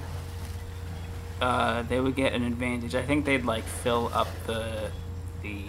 [1.42, 2.96] uh, they would get an advantage.
[2.96, 4.92] I think they'd like fill up the
[5.42, 5.64] the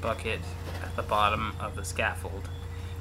[0.00, 0.40] bucket
[0.82, 2.48] at the bottom of the scaffold,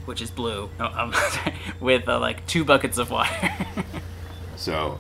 [0.06, 1.12] which is blue, no,
[1.80, 3.54] with uh, like two buckets of water.
[4.56, 5.00] So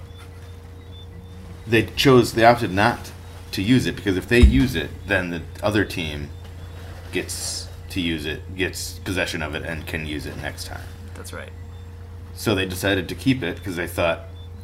[1.70, 3.12] they chose, they opted not
[3.52, 6.30] to use it because if they use it, then the other team
[7.12, 10.84] gets to use it, gets possession of it, and can use it next time.
[11.16, 11.52] That's right.
[12.34, 14.22] So they decided to keep it because they thought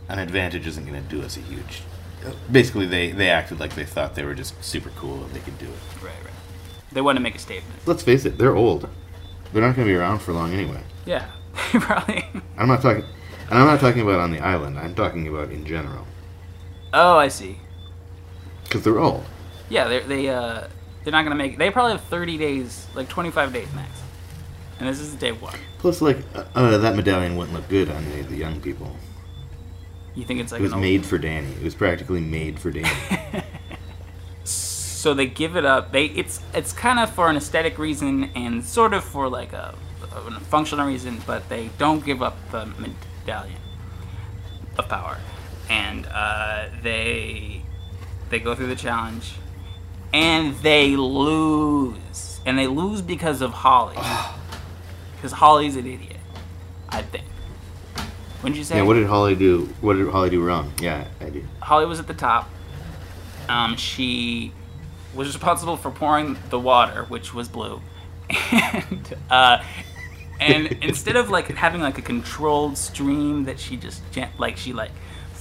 [0.08, 1.82] an advantage isn't going to do us a huge.
[2.52, 5.58] Basically, they, they acted like they thought they were just super cool and they could
[5.58, 6.04] do it.
[6.04, 6.34] Right, right.
[6.92, 7.82] They want to make a statement.
[7.86, 8.90] Let's face it, they're old.
[9.52, 10.82] They're not going to be around for long anyway.
[11.06, 12.26] Yeah, probably.
[12.58, 13.04] I'm not talking,
[13.50, 14.80] and I'm not talking about on the island.
[14.80, 16.08] I'm talking about in general
[16.98, 17.60] Oh, I see.
[18.64, 19.26] because they're old.
[19.70, 20.68] Yeah, they they uh
[21.04, 21.58] they're not gonna make.
[21.58, 23.92] They probably have 30 days, like 25 days max.
[24.80, 25.58] And this is day one.
[25.80, 28.96] Plus, like uh, uh, that medallion wouldn't look good on any of the young people.
[30.16, 31.52] You think it's like It was made for Danny.
[31.52, 32.90] It was practically made for Danny.
[34.44, 35.92] so they give it up.
[35.92, 39.76] They it's it's kind of for an aesthetic reason and sort of for like a,
[40.16, 43.60] a functional reason, but they don't give up the medallion
[44.78, 45.18] of power,
[45.70, 47.62] and uh, they
[48.30, 49.34] they go through the challenge,
[50.14, 53.96] and they lose, and they lose because of Holly,
[55.16, 56.18] because Holly's an idiot,
[56.90, 57.26] I think.
[58.42, 58.78] Wouldn't you say?
[58.78, 59.74] yeah, what did Holly do?
[59.82, 60.72] What did Holly do wrong?
[60.80, 61.44] Yeah, I do.
[61.62, 62.50] Holly was at the top.
[63.50, 64.52] Um, she
[65.16, 67.82] was responsible for pouring the water, which was blue,
[68.52, 69.64] and uh,
[70.40, 74.04] and instead of like having like a controlled stream that she just
[74.38, 74.92] like she like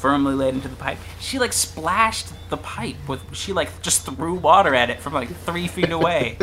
[0.05, 4.35] firmly laid into the pipe, she like splashed the pipe with she like just threw
[4.35, 6.37] water at it from like three feet away,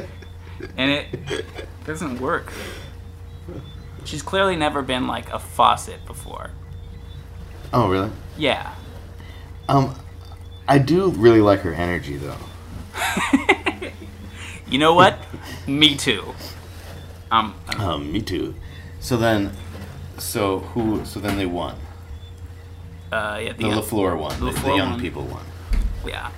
[0.75, 1.45] and it
[1.85, 2.51] doesn't work.
[4.03, 6.49] She's clearly never been like a faucet before.
[7.71, 8.09] Oh, really?
[8.35, 8.73] Yeah.
[9.69, 9.93] Um,
[10.67, 12.37] I do really like her energy, though.
[14.71, 15.19] You know what?
[15.67, 16.33] Me too.
[17.29, 18.55] Um, Um, me too.
[19.01, 19.51] So then,
[20.17, 21.03] so who?
[21.03, 21.75] So then they won.
[23.11, 24.39] Uh, yeah, The the, La Flor won.
[24.39, 24.99] The, the young won.
[24.99, 25.45] people one.
[26.07, 26.31] yeah.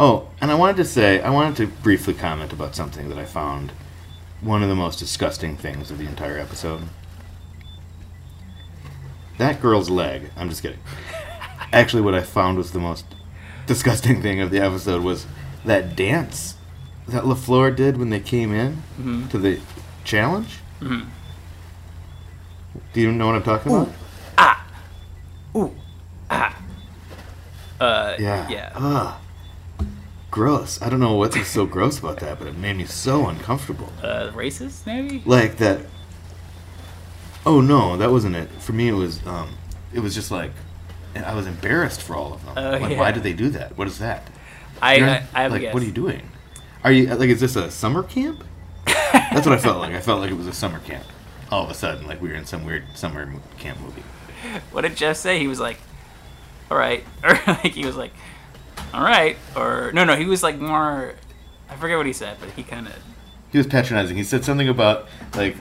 [0.00, 3.24] Oh, and I wanted to say, I wanted to briefly comment about something that I
[3.24, 3.72] found
[4.40, 6.82] one of the most disgusting things of the entire episode.
[9.38, 10.30] That girl's leg.
[10.36, 10.78] I'm just kidding.
[11.72, 13.04] Actually, what I found was the most
[13.66, 15.26] disgusting thing of the episode was
[15.64, 16.54] that dance
[17.08, 19.28] that La Flor did when they came in Mhm.
[19.30, 19.60] to the
[20.04, 20.58] challenge.
[20.80, 21.06] Mhm.
[22.92, 23.88] Do you know what I'm talking about?
[25.56, 25.74] Ooh.
[26.30, 26.56] Ah.
[27.80, 28.48] Uh, Yeah.
[28.48, 28.72] Yeah.
[28.74, 29.14] Ugh.
[30.30, 30.80] gross.
[30.82, 33.92] I don't know what's so gross about that, but it made me so uncomfortable.
[34.02, 35.22] Uh, racist, maybe.
[35.24, 35.80] Like that.
[37.46, 38.48] Oh no, that wasn't it.
[38.60, 39.24] For me, it was.
[39.26, 39.56] Um,
[39.94, 40.50] it was just like,
[41.16, 42.54] I was embarrassed for all of them.
[42.58, 42.98] Oh, like, yeah.
[42.98, 43.76] why did they do that?
[43.78, 44.28] What is that?
[44.82, 46.28] I, You're I, not- I have like, what are you doing?
[46.84, 47.30] Are you like?
[47.30, 48.44] Is this a summer camp?
[48.86, 49.94] That's what I felt like.
[49.94, 51.04] I felt like it was a summer camp.
[51.50, 54.02] All of a sudden, like we were in some weird summer camp movie.
[54.72, 55.38] What did Jeff say?
[55.38, 55.78] He was like,
[56.70, 58.12] "All right," or like he was like,
[58.92, 61.14] "All right," or no, no, he was like more.
[61.68, 62.94] I forget what he said, but he kind of.
[63.50, 64.16] He was patronizing.
[64.16, 65.56] He said something about like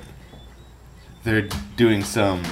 [1.23, 2.43] they're doing some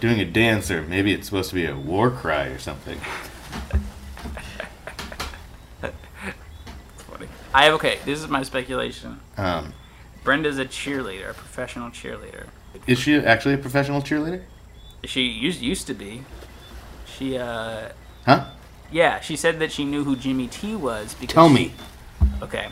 [0.00, 2.98] doing a dance, or maybe it's supposed to be a war cry or something.
[6.96, 7.28] Funny.
[7.54, 7.98] I have okay.
[8.04, 9.20] This is my speculation.
[9.36, 9.74] Um,
[10.24, 12.46] Brenda's a cheerleader, a professional cheerleader.
[12.86, 14.42] is she actually a professional cheerleader?
[15.04, 16.22] She used used to be.
[17.06, 17.88] She uh
[18.26, 18.44] Huh?
[18.90, 19.20] yeah.
[19.20, 21.34] She said that she knew who Jimmy T was because.
[21.34, 21.72] Tell she- me.
[22.42, 22.68] Okay.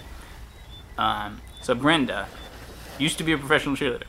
[0.98, 1.40] Um.
[1.62, 2.28] So Brenda
[2.98, 4.04] used to be a professional cheerleader.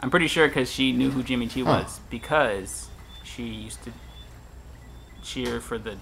[0.00, 1.82] I'm pretty sure because she knew who Jimmy T Huh.
[1.82, 2.88] was because
[3.24, 3.92] she used to
[5.22, 5.96] cheer for the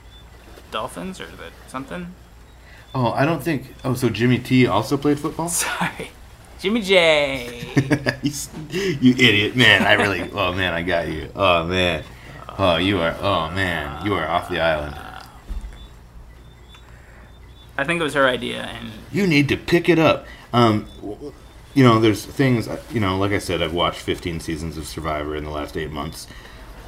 [0.71, 2.15] Dolphins or the something.
[2.95, 3.75] Oh, I don't think.
[3.85, 5.49] Oh, so Jimmy T also played football?
[5.65, 6.11] Sorry,
[6.61, 7.65] Jimmy J.
[8.71, 9.83] You idiot, man!
[9.83, 10.21] I really.
[10.33, 11.31] Oh man, I got you.
[11.35, 12.05] Oh man.
[12.59, 13.17] Oh, you are.
[13.21, 14.95] Oh man, you are off the island.
[17.79, 20.27] I think it was her idea, and You need to pick it up.
[20.53, 20.87] Um,
[21.75, 22.67] you know, there's things.
[22.67, 25.77] uh, You know, like I said, I've watched 15 seasons of Survivor in the last
[25.77, 26.27] eight months.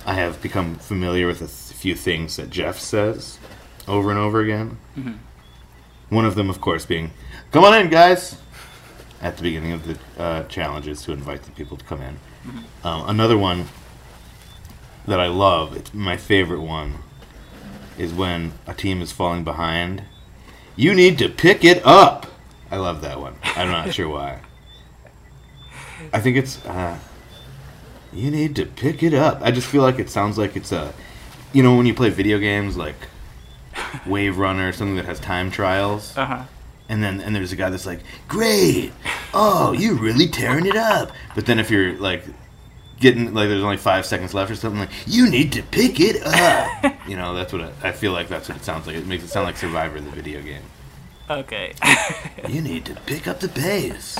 [0.05, 3.39] I have become familiar with a few things that Jeff says
[3.87, 4.79] over and over again.
[6.09, 7.13] One of them, of course, being,
[7.53, 8.37] "Come on in, guys,"
[9.21, 12.19] at the beginning of the uh, challenges to invite the people to come in.
[12.83, 13.67] Um, another one
[15.07, 17.01] that I love, it's my favorite one,
[17.99, 20.05] is when a team is falling behind.
[20.77, 22.27] You need to pick it up.
[22.71, 23.35] I love that one.
[23.43, 24.41] I'm not sure why.
[26.13, 26.65] I think it's.
[26.65, 26.99] Uh,
[28.13, 29.41] you need to pick it up.
[29.43, 30.95] I just feel like it sounds like it's a.
[31.53, 32.97] You know, when you play video games like
[34.07, 36.45] Wave Runner something that has time trials, uh huh.
[36.91, 38.93] And then and there's a guy that's like, "Great,
[39.33, 42.25] oh, you're really tearing it up." But then if you're like
[42.99, 46.21] getting like there's only five seconds left or something like, "You need to pick it
[46.27, 48.29] up." you know, that's what I, I feel like.
[48.29, 48.97] That's what it sounds like.
[48.97, 50.63] It makes it sound like Survivor, the video game.
[51.31, 51.75] Okay.
[52.49, 54.19] You need to pick up the pace.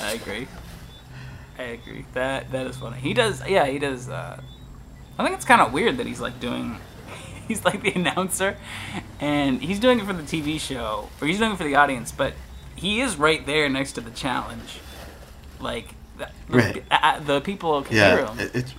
[0.00, 0.48] I agree.
[1.58, 2.06] I agree.
[2.14, 2.98] That that is funny.
[2.98, 3.46] He does.
[3.46, 4.08] Yeah, he does.
[4.08, 4.40] Uh,
[5.18, 6.78] I think it's kind of weird that he's like doing.
[7.52, 8.56] He's like the announcer,
[9.20, 12.10] and he's doing it for the TV show, or he's doing it for the audience.
[12.10, 12.32] But
[12.74, 14.80] he is right there next to the challenge.
[15.60, 16.82] Like the, the, Right.
[16.90, 18.40] uh, the people can hear him.
[18.40, 18.74] it- it's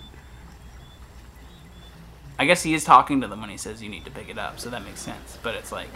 [2.40, 4.40] I guess he is talking to them when he says you need to pick it
[4.40, 5.38] up, so that makes sense.
[5.44, 5.92] But it's like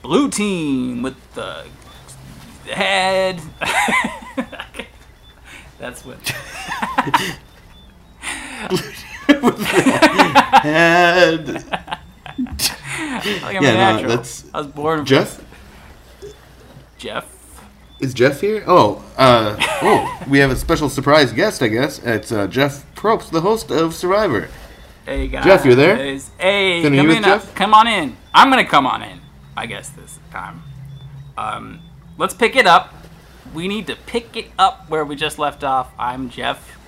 [0.00, 1.66] blue team with the
[2.66, 3.42] head.
[5.78, 6.18] That's what.
[10.64, 11.48] and
[13.42, 15.42] Like I'm Yeah, no, that's- I was born Jeff
[16.98, 17.26] Jeff.
[18.00, 18.64] is Jeff here?
[18.66, 21.98] Oh, uh, oh, we have a special surprise guest, I guess.
[22.02, 24.48] It's uh, Jeff Probst, the host of Survivor.
[25.04, 25.44] Hey guys.
[25.44, 25.96] Jeff, you're there?
[26.38, 27.10] Hey, come in.
[27.10, 27.54] uh, Jeff?
[27.54, 28.16] Come on in.
[28.32, 29.20] I'm gonna come on in.
[29.56, 30.62] I guess this time.
[31.36, 31.80] Um,
[32.16, 32.94] let's pick it up.
[33.52, 35.92] We need to pick it up where we just left off.
[35.98, 36.78] I'm Jeff.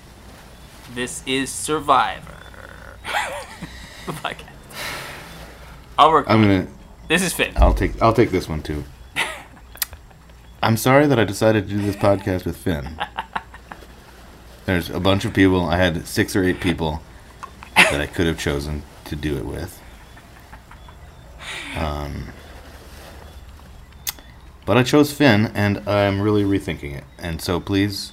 [0.93, 2.35] This is Survivor.
[4.05, 4.43] the podcast.
[5.97, 6.25] I'll work.
[6.29, 6.67] I'm gonna.
[7.07, 7.53] This is Finn.
[7.57, 8.01] I'll take.
[8.01, 8.83] I'll take this one too.
[10.63, 12.99] I'm sorry that I decided to do this podcast with Finn.
[14.65, 15.65] There's a bunch of people.
[15.65, 17.01] I had six or eight people
[17.75, 19.81] that I could have chosen to do it with.
[21.77, 22.29] Um,
[24.65, 27.05] but I chose Finn, and I'm really rethinking it.
[27.17, 28.11] And so, please,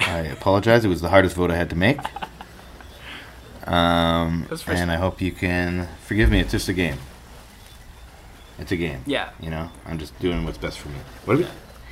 [0.00, 0.84] I apologize.
[0.84, 1.98] It was the hardest vote I had to make.
[3.66, 6.40] Um, and I hope you can forgive me.
[6.40, 6.98] It's just a game.
[8.58, 9.02] It's a game.
[9.06, 9.30] Yeah.
[9.40, 10.98] You know, I'm just doing what's best for me.
[11.24, 11.46] What are we,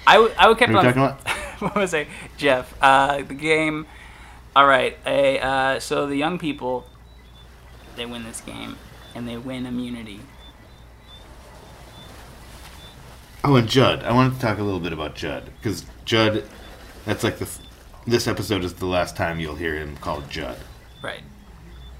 [0.06, 0.32] I would.
[0.38, 0.84] I would keep what on.
[0.84, 1.28] talking about?
[1.60, 2.06] what was I?
[2.36, 2.74] Jeff.
[2.80, 3.86] Uh, the game.
[4.54, 4.98] All right.
[5.06, 6.86] A, uh, so the young people,
[7.96, 8.76] they win this game,
[9.14, 10.20] and they win immunity.
[13.44, 14.04] Oh, and Jud.
[14.04, 16.44] I wanted to talk a little bit about Jud because Jud.
[17.06, 17.48] That's like the.
[18.06, 20.56] This episode is the last time you'll hear him called Jud
[21.02, 21.22] Right.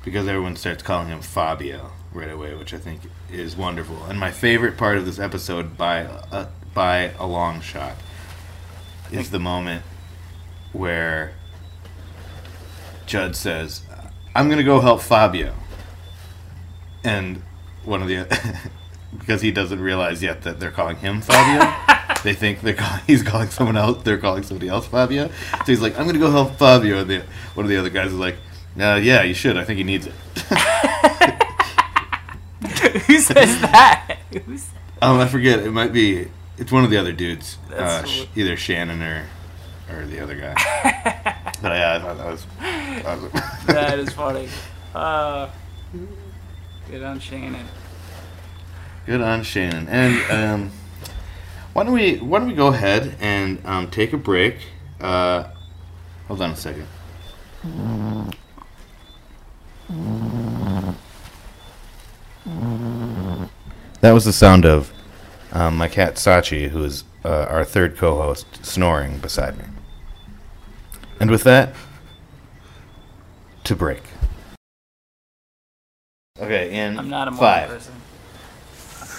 [0.04, 3.00] because everyone starts calling him Fabio right away, which I think
[3.30, 4.04] is wonderful.
[4.04, 5.98] And my favorite part of this episode, by
[6.30, 7.94] a, by a long shot,
[9.12, 9.84] is the moment
[10.72, 11.32] where
[13.06, 13.82] Jud says,
[14.34, 15.54] "I'm gonna go help Fabio,"
[17.04, 17.42] and
[17.84, 18.26] one of the
[19.18, 21.72] because he doesn't realize yet that they're calling him Fabio.
[22.22, 24.02] they think they're call, he's calling someone else.
[24.02, 25.28] They're calling somebody else Fabio.
[25.28, 27.22] So he's like, "I'm gonna go help Fabio." And the,
[27.54, 28.36] one of the other guys is like,
[28.80, 29.56] uh, "Yeah, you should.
[29.56, 30.14] I think he needs it."
[33.06, 34.18] Who says that?
[34.46, 34.68] Who's
[35.00, 35.60] Um, I forget.
[35.60, 36.28] It might be.
[36.58, 37.58] It's one of the other dudes.
[37.74, 39.26] Uh, sh- either Shannon or
[39.90, 40.54] or the other guy.
[41.62, 42.46] but yeah, I thought that was.
[42.60, 43.32] That was
[43.66, 44.48] that is funny.
[44.94, 45.48] Uh,
[46.90, 47.66] good on Shannon.
[49.06, 49.88] Good on Shannon.
[49.88, 50.70] And um,
[51.72, 54.56] why don't we why don't we go ahead and um, take a break?
[55.00, 55.44] Uh,
[56.28, 56.86] hold on a second.
[64.00, 64.92] That was the sound of
[65.52, 69.64] um, my cat Sachi, who is uh, our third co-host, snoring beside me.
[71.20, 71.74] And with that,
[73.64, 74.02] to break.
[76.40, 77.94] Okay, in I'm not a five person.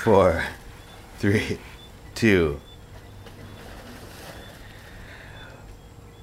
[0.04, 0.44] four,
[1.20, 1.60] three,
[2.16, 2.60] two.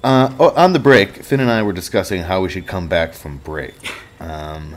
[0.03, 3.37] Uh, on the break, Finn and I were discussing how we should come back from
[3.37, 3.73] break.
[4.21, 4.75] Um,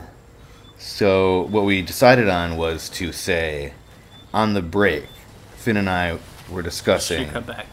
[0.79, 3.73] so what we decided on was to say,
[4.33, 5.05] on the break,
[5.55, 6.17] Finn and I
[6.49, 7.67] were discussing Should come back.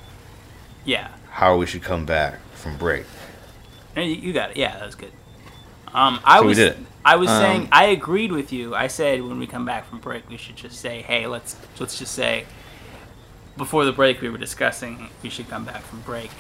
[0.85, 1.09] Yeah.
[1.31, 3.07] how we should come back from break.
[3.97, 4.59] You you got it.
[4.59, 5.13] Yeah, that was good.
[5.95, 6.75] Um, I So we was.
[7.07, 8.75] I was Um, saying I agreed with you.
[8.75, 11.99] I said when we come back from break, we should just say, hey, let's let's
[11.99, 12.45] just say
[13.57, 16.31] before the break we were discussing we should come back from break,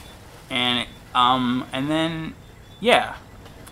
[0.50, 2.34] and um and then
[2.80, 3.16] yeah.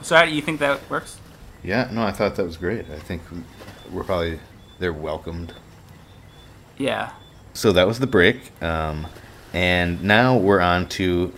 [0.02, 1.18] So how do you think that works?
[1.62, 2.90] Yeah, no, I thought that was great.
[2.90, 3.22] I think
[3.90, 4.40] we're probably
[4.78, 5.54] they're welcomed.
[6.78, 7.12] Yeah.
[7.52, 8.62] So that was the break.
[8.62, 9.06] Um,
[9.52, 11.32] and now we're on to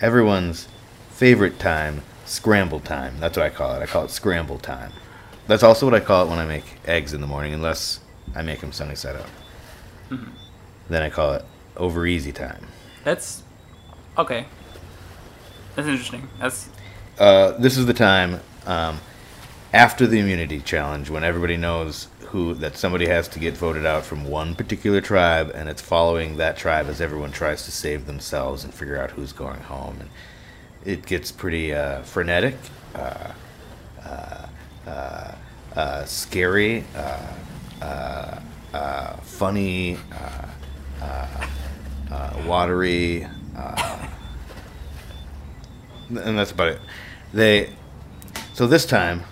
[0.00, 0.68] everyone's
[1.10, 3.20] favorite time, scramble time.
[3.20, 3.82] That's what I call it.
[3.82, 4.92] I call it scramble time.
[5.46, 8.00] That's also what I call it when I make eggs in the morning, unless
[8.34, 9.28] I make them sunny side up.
[10.88, 11.44] Then I call it
[11.76, 12.66] over easy time.
[13.04, 13.42] That's
[14.18, 14.46] okay.
[15.76, 16.28] That's interesting.
[16.38, 16.68] That's
[17.18, 18.98] Uh, this is the time um,
[19.72, 24.04] after the immunity challenge when everybody knows who that somebody has to get voted out
[24.04, 28.64] from one particular tribe, and it's following that tribe as everyone tries to save themselves
[28.64, 29.96] and figure out who's going home.
[30.00, 30.10] And
[30.84, 32.56] it gets pretty uh, frenetic,
[32.94, 33.32] uh,
[34.04, 34.46] uh,
[34.86, 35.34] uh,
[35.76, 37.34] uh, scary, uh,
[37.82, 38.40] uh,
[38.72, 39.98] uh, funny,
[42.46, 43.26] watery.
[43.56, 44.08] Uh,
[46.08, 46.80] and that's about it.
[47.32, 47.70] They
[48.52, 49.24] so this time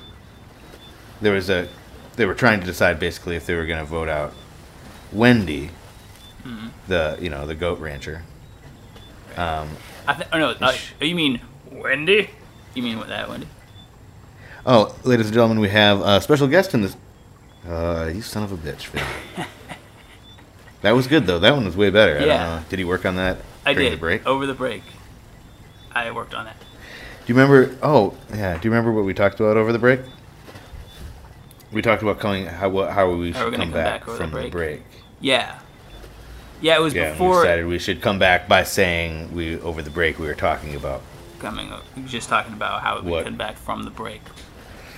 [1.21, 1.69] there was a
[2.17, 4.35] they were trying to decide basically if they were going to vote out
[5.13, 5.71] Wendy,
[6.89, 8.25] the you know the goat rancher.
[9.37, 9.71] Um,
[10.07, 10.51] I th- oh no.
[10.61, 12.31] Uh, you mean Wendy?
[12.75, 13.47] You mean what that Wendy?
[14.65, 16.97] oh, ladies and gentlemen, we have a special guest in this.
[17.69, 18.89] Uh, you son of a bitch.
[20.83, 21.39] that was good though.
[21.39, 22.19] That one was way better.
[22.19, 22.37] I Yeah.
[22.45, 22.63] don't know.
[22.69, 24.27] Did he work on that I during did the break?
[24.27, 24.83] over the break.
[25.95, 26.55] I worked on it.
[27.27, 27.77] Do you remember?
[27.83, 28.55] Oh, yeah.
[28.59, 30.01] Do you remember what we talked about over the break?
[31.71, 34.19] We talked about coming how what- how we should come, come back, back over the
[34.25, 34.53] from the break.
[34.53, 34.83] break.
[35.21, 35.55] Yeah.
[36.61, 39.91] Yeah, it was Yeah, we decided we should come back by saying we over the
[39.91, 41.03] break we were talking about.
[41.41, 41.73] coming.
[41.97, 43.25] We were just talking about how we What?
[43.25, 44.21] come back from the break,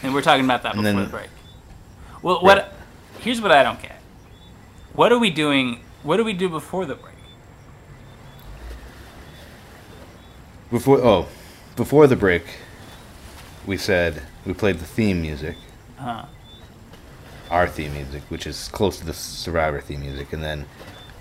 [0.02, 1.30] and we're talking about that And before then- the break.
[2.20, 2.56] Well, what?
[2.58, 2.66] Right.
[3.20, 3.93] Here's what I don't get.
[4.94, 5.80] What are we doing?
[6.04, 7.14] What do we do before the break?
[10.70, 11.26] Before oh,
[11.74, 12.44] before the break,
[13.66, 15.56] we said we played the theme music,
[15.98, 16.26] Uh,
[17.50, 20.66] our theme music, which is close to the Survivor theme music, and then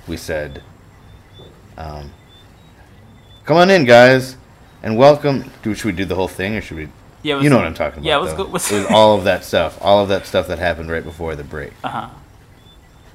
[0.07, 0.61] we said,
[1.77, 2.11] um,
[3.45, 4.37] "Come on in, guys,
[4.83, 6.89] and welcome." Do should we do the whole thing, or should we?
[7.23, 8.07] yeah, you know what I'm talking about.
[8.07, 8.45] Yeah, let's though.
[8.45, 8.51] go.
[8.51, 11.35] Let's, It was all of that stuff, all of that stuff that happened right before
[11.35, 11.73] the break.
[11.83, 12.09] uh huh.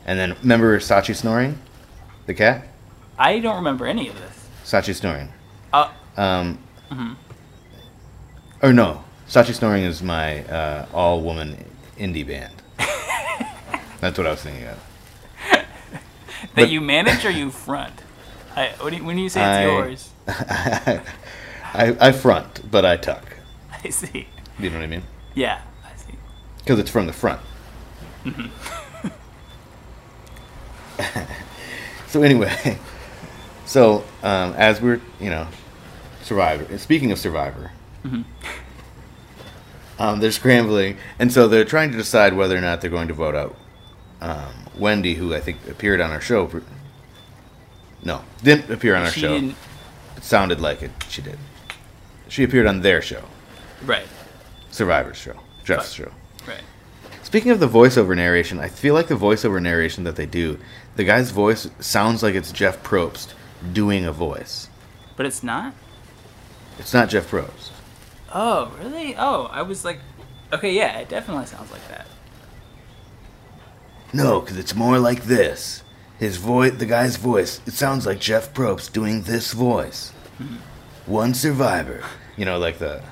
[0.08, 1.58] And then remember Sachi snoring,
[2.24, 2.66] the cat.
[3.18, 4.48] I don't remember any of this.
[4.64, 5.28] Sachi snoring.
[5.70, 6.58] Uh, Um,
[6.90, 7.16] Mhm.
[8.62, 11.62] Or no, Sachi Snoring is my uh, all-woman
[11.98, 12.54] indie band.
[14.00, 14.78] That's what I was thinking of.
[15.52, 15.66] that
[16.54, 18.00] But- you manage or you front?
[18.56, 20.10] I, what do you, when you say it's I- yours,
[21.74, 23.36] I, I front, but I tuck.
[23.84, 24.26] I see.
[24.58, 25.02] You know what I mean?
[25.34, 26.14] Yeah, I see.
[26.58, 27.40] Because it's from the front.
[32.08, 32.78] so anyway,
[33.66, 35.46] so um, as we're you know,
[36.22, 36.78] Survivor.
[36.78, 37.70] Speaking of Survivor,
[39.98, 43.14] um, they're scrambling, and so they're trying to decide whether or not they're going to
[43.14, 43.56] vote out
[44.20, 46.46] um, Wendy, who I think appeared on our show.
[46.46, 46.58] pr-
[48.04, 49.52] No, didn't appear on our she show.
[50.20, 50.90] sounded like it.
[51.08, 51.38] She did.
[52.28, 53.22] She appeared on their show,
[53.84, 54.06] Right.
[54.70, 55.34] Survivor's show,
[55.64, 56.10] Jeff's show.
[56.46, 56.60] Right.
[57.28, 60.58] Speaking of the voiceover narration, I feel like the voiceover narration that they do,
[60.96, 63.34] the guy's voice sounds like it's Jeff Probst
[63.70, 64.70] doing a voice.
[65.14, 65.74] But it's not.
[66.78, 67.68] It's not Jeff Probst.
[68.32, 69.14] Oh, really?
[69.14, 70.00] Oh, I was like,
[70.54, 72.06] okay, yeah, it definitely sounds like that.
[74.14, 75.82] No, because it's more like this.
[76.18, 80.12] His voice, the guy's voice, it sounds like Jeff Probst doing this voice.
[80.38, 80.56] Hmm.
[81.04, 82.04] One survivor.
[82.38, 83.02] You know, like the.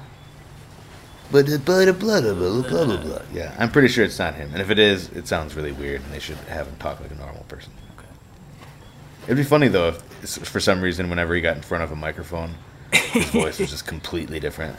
[1.30, 3.22] But the blah, blah, blah, blah, blah, blah, blah.
[3.32, 4.50] Yeah, I'm pretty sure it's not him.
[4.52, 7.10] And if it is, it sounds really weird, and they should have him talk like
[7.10, 7.72] a normal person.
[7.98, 8.08] Okay.
[9.24, 11.96] It'd be funny though if, for some reason, whenever he got in front of a
[11.96, 12.54] microphone,
[12.92, 14.78] his voice was just completely different.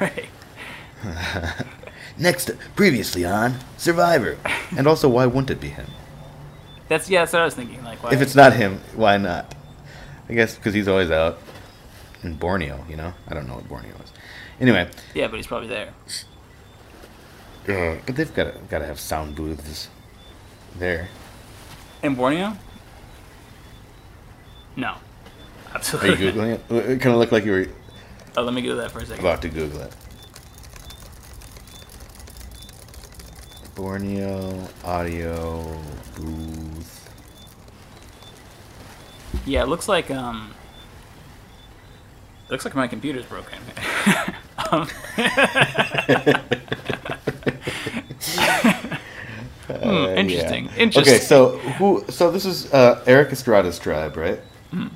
[0.00, 0.26] Right.
[2.18, 4.38] Next, previously on Survivor,
[4.76, 5.86] and also why wouldn't it be him?
[6.88, 7.20] That's yeah.
[7.20, 7.82] That's what I was thinking.
[7.84, 9.54] Like, why if it's not him, why not?
[10.28, 11.38] I guess because he's always out
[12.22, 12.84] in Borneo.
[12.88, 14.12] You know, I don't know what Borneo is.
[14.60, 15.92] Anyway, yeah, but he's probably there.
[17.68, 19.88] uh, but they've got to, got to have sound booths
[20.78, 21.08] there.
[22.02, 22.56] In Borneo?
[24.76, 24.94] No.
[25.74, 26.10] Absolutely.
[26.10, 26.60] Are you Googling it?
[26.70, 27.66] It kind of looked like you were
[28.36, 29.24] Oh, let me do that for a second.
[29.24, 29.92] about to Google it.
[33.74, 35.80] Borneo audio
[36.16, 37.10] booth.
[39.44, 40.52] Yeah, it looks like um.
[42.48, 43.58] Looks like my computer's broken.
[44.70, 44.88] um,
[49.68, 50.76] Uh, interesting, yeah.
[50.76, 51.14] interesting.
[51.14, 52.04] Okay, so who?
[52.08, 54.38] So this is uh, Eric Estrada's tribe, right?
[54.70, 54.88] Hmm.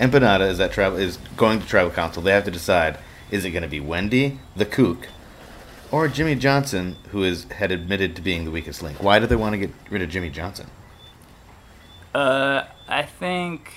[0.00, 2.22] Empanada is that travel is going to tribal council.
[2.22, 2.98] They have to decide:
[3.30, 5.08] is it going to be Wendy, the kook,
[5.92, 9.02] or Jimmy Johnson, who is had admitted to being the weakest link?
[9.02, 10.66] Why do they want to get rid of Jimmy Johnson?
[12.14, 13.72] uh, I think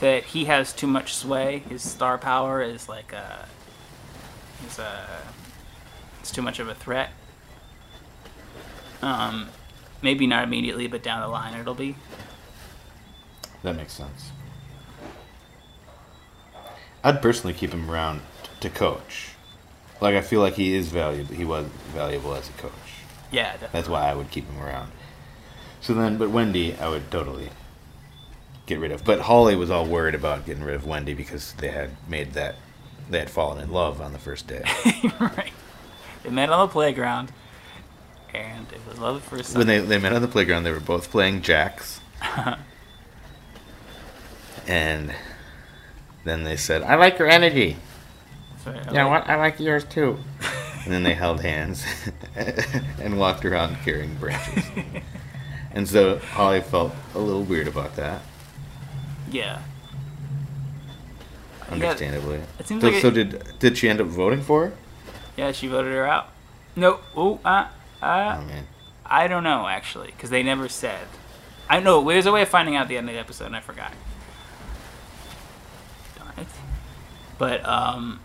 [0.00, 1.58] that he has too much sway.
[1.68, 3.44] His star power is like uh,
[4.66, 5.06] is uh,
[6.20, 7.10] it's too much of a threat.
[9.02, 9.48] Um,
[10.02, 11.96] maybe not immediately, but down the line it'll be.
[13.62, 14.30] That makes sense.
[17.02, 18.20] I'd personally keep him around
[18.60, 19.30] to coach.
[20.00, 21.34] Like I feel like he is valuable.
[21.34, 22.72] He was valuable as a coach.
[23.30, 23.68] Yeah, definitely.
[23.72, 24.92] That's why I would keep him around.
[25.80, 27.50] So then, but Wendy, I would totally
[28.66, 29.04] get rid of.
[29.04, 32.56] But Holly was all worried about getting rid of Wendy because they had made that,
[33.10, 34.62] they had fallen in love on the first day.
[35.20, 35.52] right.
[36.22, 37.32] They met on the playground,
[38.32, 39.58] and it was love at first sight.
[39.58, 42.00] when they, they met on the playground, they were both playing jacks.
[44.66, 45.12] and
[46.24, 47.76] then they said, I like your energy.
[48.62, 49.30] Sorry, I Yeah, like- what?
[49.30, 50.18] I like yours too.
[50.84, 51.84] and then they held hands
[53.00, 54.64] and walked around carrying branches.
[55.72, 58.22] and so Holly felt a little weird about that.
[59.30, 59.62] Yeah.
[61.70, 62.40] Yeah, understandably.
[62.58, 64.72] it seems so, like it- so did did she end up voting for her?
[65.36, 66.28] Yeah, she voted her out.
[66.76, 67.68] No, oh, uh,
[68.02, 68.46] uh, Oh
[69.06, 71.06] I don't know actually, because they never said.
[71.68, 73.56] I know there's a way of finding out at the end of the episode, and
[73.56, 73.92] I forgot.
[76.18, 76.46] Darn it.
[77.38, 78.20] But um,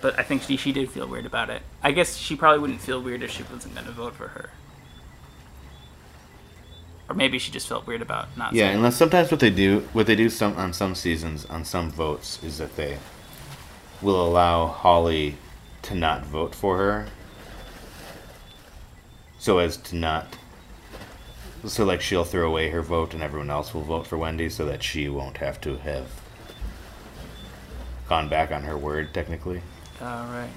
[0.00, 1.62] but I think she she did feel weird about it.
[1.82, 4.50] I guess she probably wouldn't feel weird if she wasn't going to vote for her.
[7.08, 8.52] Or maybe she just felt weird about not.
[8.52, 8.70] yeah.
[8.70, 12.42] Unless sometimes what they do, what they do some on some seasons on some votes
[12.42, 12.98] is that they
[14.02, 15.36] will allow Holly
[15.82, 17.06] to not vote for her,
[19.38, 20.36] so as to not.
[21.64, 24.66] So like she'll throw away her vote and everyone else will vote for Wendy, so
[24.66, 26.08] that she won't have to have
[28.08, 29.62] gone back on her word technically.
[30.00, 30.50] All right.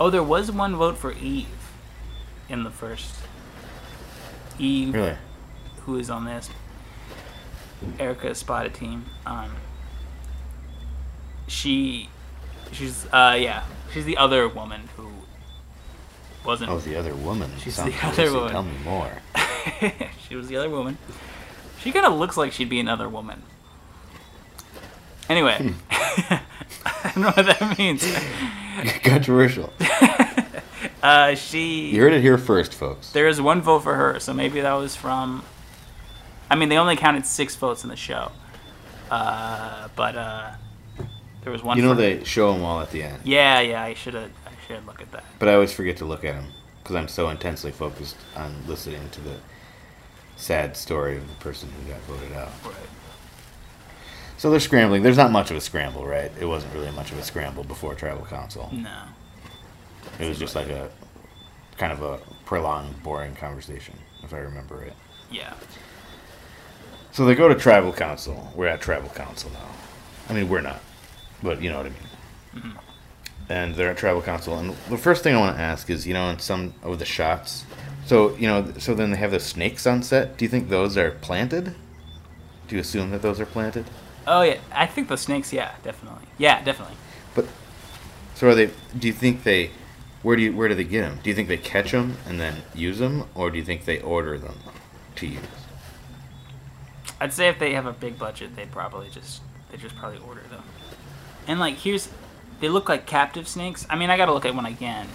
[0.00, 1.46] Oh, there was one vote for Yve
[2.48, 3.14] in the first.
[4.58, 5.16] Yve, Really?
[5.88, 6.50] Who is on this
[7.98, 9.06] Erica spotted team.
[9.24, 9.56] Um,
[11.46, 12.10] she,
[12.72, 15.08] she's uh yeah, she's the other woman who
[16.44, 16.70] wasn't.
[16.70, 17.50] Oh, the other woman.
[17.58, 18.50] She's Sounds the other woman.
[18.52, 19.10] Tell me more.
[20.28, 20.98] she was the other woman.
[21.80, 23.42] She kind of looks like she'd be another woman.
[25.30, 25.72] Anyway, Hmm.
[25.90, 28.04] I don't know what that means.
[29.02, 29.72] Controversial.
[31.02, 31.90] Uh, she.
[31.90, 33.12] You heard it here first, folks.
[33.12, 35.44] There is one vote for her, so maybe that was from.
[36.50, 38.32] I mean, they only counted six votes in the show,
[39.10, 40.52] uh, but uh,
[41.42, 41.76] there was one.
[41.76, 43.82] You know they show them all at the end, Yeah, yeah.
[43.82, 44.30] I should have.
[44.46, 45.24] I should look at that.
[45.38, 49.08] but I always forget to look at them because I'm so intensely focused on listening
[49.10, 49.36] to the
[50.36, 52.50] sad story of the person who got voted out.
[52.64, 52.74] Right.
[54.36, 55.02] So they're scrambling.
[55.02, 56.30] There's not much of a scramble, right?
[56.40, 58.70] It wasn't really much of a scramble before tribal council.
[58.72, 59.02] No.
[60.20, 60.90] It was just like a
[61.76, 64.92] kind of a prolonged, boring conversation, if I remember it.
[65.30, 65.54] Yeah.
[67.18, 68.52] So they go to tribal council.
[68.54, 69.68] We're at tribal council now.
[70.28, 70.78] I mean, we're not,
[71.42, 71.98] but you know what I mean.
[72.54, 72.78] Mm-hmm.
[73.48, 74.56] and they're at tribal council.
[74.56, 77.04] And the first thing I want to ask is, you know, in some of the
[77.04, 77.64] shots,
[78.06, 80.36] so you know, so then they have the snakes on set.
[80.36, 81.74] Do you think those are planted?
[82.68, 83.86] Do you assume that those are planted?
[84.24, 85.52] Oh yeah, I think the snakes.
[85.52, 86.28] Yeah, definitely.
[86.38, 86.98] Yeah, definitely.
[87.34, 87.46] But
[88.36, 88.70] so are they?
[88.96, 89.72] Do you think they?
[90.22, 91.18] Where do you where do they get them?
[91.24, 94.00] Do you think they catch them and then use them, or do you think they
[94.02, 94.60] order them
[95.16, 95.57] to use?
[97.20, 100.42] I'd say if they have a big budget, they'd probably just they just probably order
[100.50, 100.62] them.
[101.46, 102.08] And like here's,
[102.60, 103.86] they look like captive snakes.
[103.90, 105.08] I mean, I gotta look at one again,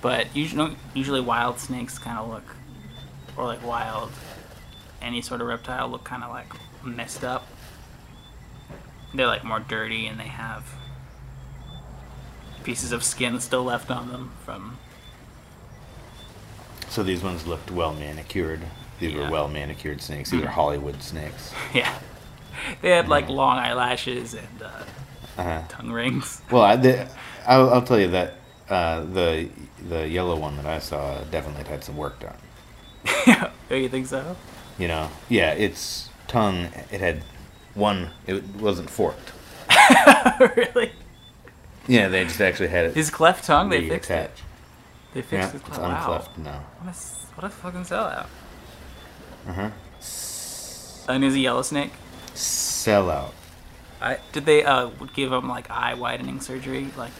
[0.00, 2.56] but usually usually wild snakes kind of look,
[3.36, 4.10] or like wild,
[5.00, 6.52] any sort of reptile look kind of like
[6.84, 7.46] messed up.
[9.14, 10.64] They're like more dirty and they have
[12.64, 14.78] pieces of skin still left on them from
[16.88, 18.60] So these ones looked well manicured.
[19.02, 19.24] These Yeah.
[19.26, 20.30] were well manicured snakes.
[20.30, 21.52] These are Hollywood snakes.
[21.74, 21.92] yeah.
[22.80, 24.70] They had like long eyelashes and uh,
[25.38, 25.62] Uh-huh.
[25.68, 26.40] tongue rings.
[26.52, 27.08] Well, I, the,
[27.46, 28.34] I'll, I'll tell you that
[28.70, 29.48] uh, the
[29.88, 32.36] the yellow one that I saw definitely had some work done.
[33.70, 34.36] oh, you think so?
[34.78, 37.24] You know, yeah, its tongue it had
[37.74, 38.10] one.
[38.28, 39.32] It wasn't forked.
[40.56, 40.92] really?
[41.88, 44.30] Yeah, they just actually had it His cleft tongue, they fixed it.
[45.14, 45.82] They fixed Yeah, his it's cleft.
[45.82, 46.18] Wow.
[46.20, 46.60] uncleft now.
[46.80, 46.98] What a,
[47.34, 48.26] what a fucking sellout.
[49.48, 49.70] Uh huh.
[51.08, 51.90] And is a yellow snake?
[52.34, 53.34] Sell out.
[54.00, 56.88] I, did they uh give him like eye widening surgery?
[56.96, 57.12] Like.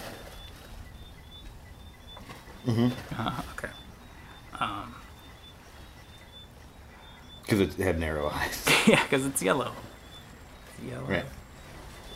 [2.67, 3.21] Mm-hmm.
[3.21, 3.73] Uh, okay.
[4.61, 4.95] Um,
[7.43, 8.65] Because it had narrow eyes.
[8.87, 9.73] yeah, because it's yellow.
[10.79, 11.07] It's yellow.
[11.09, 11.25] right.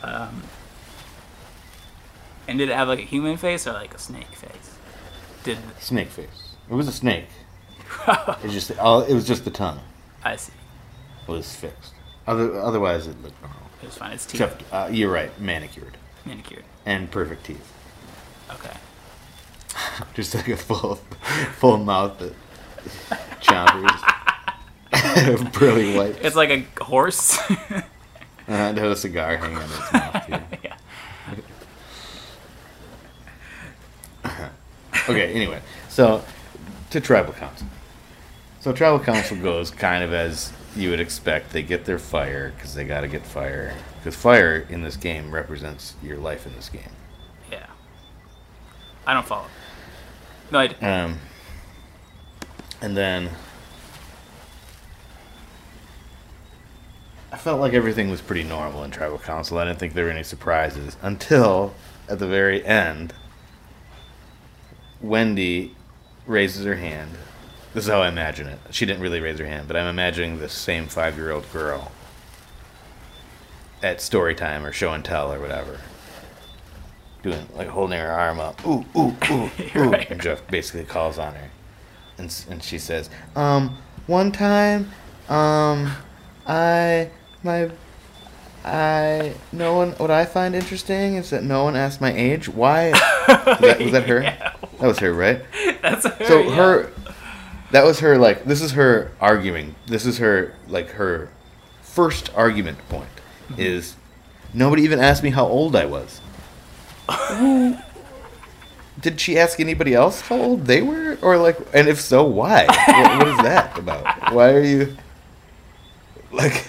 [0.03, 0.43] Um,
[2.47, 4.77] and did it have like a human face or like a snake face?
[5.43, 6.55] Did Snake face.
[6.69, 7.27] It was a snake.
[8.07, 9.01] It was just all.
[9.01, 9.79] It was just the tongue
[10.23, 10.53] I see?
[11.27, 11.93] was fixed.
[12.25, 13.59] Other, otherwise, it looked normal.
[13.81, 14.11] It was fine.
[14.13, 16.63] It's teeth Except, uh, you're right, manicured manicured.
[16.85, 17.73] and perfect teeth.
[18.51, 18.75] Okay.
[20.13, 20.95] Just like a full,
[21.59, 22.33] full mouth that
[23.41, 24.01] chompers.
[25.53, 26.17] Pearly white.
[26.21, 27.37] It's like a horse.
[28.49, 30.25] Uh, it had a cigar hanging out of its mouth.
[30.25, 30.39] Too.
[30.63, 30.77] yeah.
[35.09, 35.59] Okay, anyway,
[35.89, 36.23] so
[36.91, 37.67] to tribal council.
[38.67, 41.51] So tribal council goes kind of as you would expect.
[41.53, 45.33] They get their fire because they got to get fire because fire in this game
[45.33, 46.91] represents your life in this game.
[47.49, 47.65] Yeah.
[49.05, 49.45] I don't follow.
[50.51, 50.67] No, I.
[50.67, 51.17] d- Um,
[52.81, 53.29] and then
[57.31, 59.59] I felt like everything was pretty normal in tribal council.
[59.59, 61.73] I didn't think there were any surprises until
[62.09, 63.13] at the very end,
[64.99, 65.73] Wendy
[66.25, 67.11] raises her hand.
[67.73, 68.59] This is how I imagine it.
[68.71, 71.91] She didn't really raise her hand, but I'm imagining this same five year old girl
[73.83, 75.79] at story time or show and tell or whatever.
[77.23, 78.65] Doing like holding her arm up.
[78.65, 79.89] Ooh, ooh, ooh, ooh.
[79.89, 80.09] Right.
[80.09, 81.49] And Jeff basically calls on her.
[82.17, 84.91] And, and she says, um, one time,
[85.29, 85.91] um,
[86.47, 87.09] I,
[87.43, 87.69] my,
[88.65, 92.49] I, no one, what I find interesting is that no one asked my age.
[92.49, 92.91] Why?
[93.27, 94.21] Was that, was that her?
[94.21, 94.53] Yeah.
[94.79, 95.41] That was her, right?
[95.81, 96.25] That's her.
[96.25, 96.55] So yeah.
[96.55, 96.91] her,
[97.71, 98.45] that was her like.
[98.45, 99.75] This is her arguing.
[99.87, 101.29] This is her like her
[101.81, 103.09] first argument point
[103.49, 103.61] Mm-hmm.
[103.61, 103.95] is
[104.53, 106.19] nobody even asked me how old I was.
[108.99, 112.65] Did she ask anybody else how old they were, or like, and if so, why?
[112.65, 114.33] what, what is that about?
[114.33, 114.97] Why are you
[116.31, 116.65] like?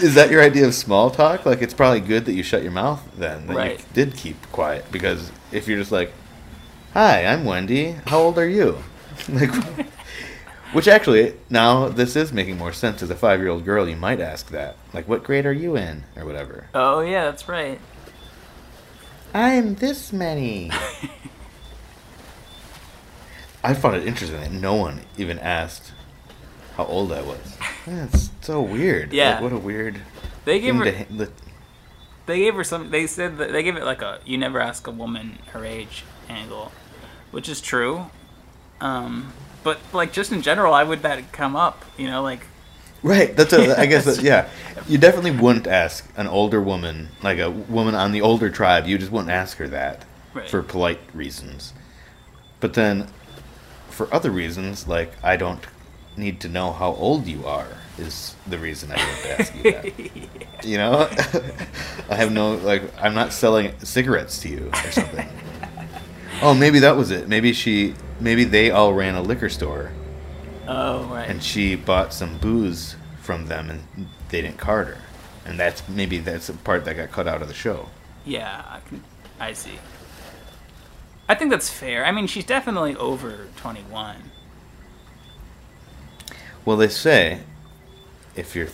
[0.00, 1.44] is that your idea of small talk?
[1.46, 3.46] Like, it's probably good that you shut your mouth then.
[3.46, 3.84] That you Right.
[3.94, 6.12] did keep quiet because if you're just like,
[6.94, 7.92] "Hi, I'm Wendy.
[8.06, 8.78] How old are you?"
[9.28, 9.50] like,
[10.72, 13.02] which actually now this is making more sense.
[13.02, 16.24] As a five-year-old girl, you might ask that, like, "What grade are you in?" or
[16.24, 16.66] whatever.
[16.74, 17.78] Oh yeah, that's right.
[19.34, 20.70] I'm this many.
[23.64, 25.92] I found it interesting that no one even asked
[26.76, 27.56] how old I was.
[27.86, 29.12] That's so weird.
[29.12, 29.34] Yeah.
[29.34, 30.00] Like, what a weird
[30.44, 30.90] They gave her.
[30.90, 31.30] ha- the-
[32.26, 32.90] They gave her some.
[32.90, 36.04] They said that they gave it like a "you never ask a woman her age"
[36.28, 36.72] angle,
[37.32, 38.06] which is true.
[38.80, 39.32] Um,
[39.64, 41.84] but like just in general, I would that come up.
[41.98, 42.46] You know, like
[43.02, 43.34] Right.
[43.36, 44.04] That's a, I guess.
[44.04, 44.48] That, yeah.
[44.88, 48.86] You definitely wouldn't ask an older woman, like a woman on the older tribe.
[48.86, 50.04] You just wouldn't ask her that
[50.34, 50.48] Right.
[50.48, 51.74] for polite reasons.
[52.60, 53.08] But then,
[53.90, 55.66] for other reasons, like I don't
[56.16, 57.66] need to know how old you are,
[57.98, 59.92] is the reason I wouldn't ask you that.
[60.64, 61.08] You know,
[62.08, 62.82] I have no like.
[63.02, 65.28] I'm not selling cigarettes to you or something.
[66.42, 67.28] Oh, maybe that was it.
[67.28, 67.94] Maybe she.
[68.20, 69.90] Maybe they all ran a liquor store
[70.68, 71.28] oh right.
[71.28, 74.98] and she bought some booze from them and they didn't card her
[75.44, 77.88] and that's maybe that's a part that got cut out of the show
[78.24, 79.02] Yeah, I can.
[79.40, 79.78] I see.
[81.28, 82.04] I think that's fair.
[82.04, 84.30] I mean, she's definitely over 21.
[86.64, 87.40] Well, they say
[88.36, 88.68] if you're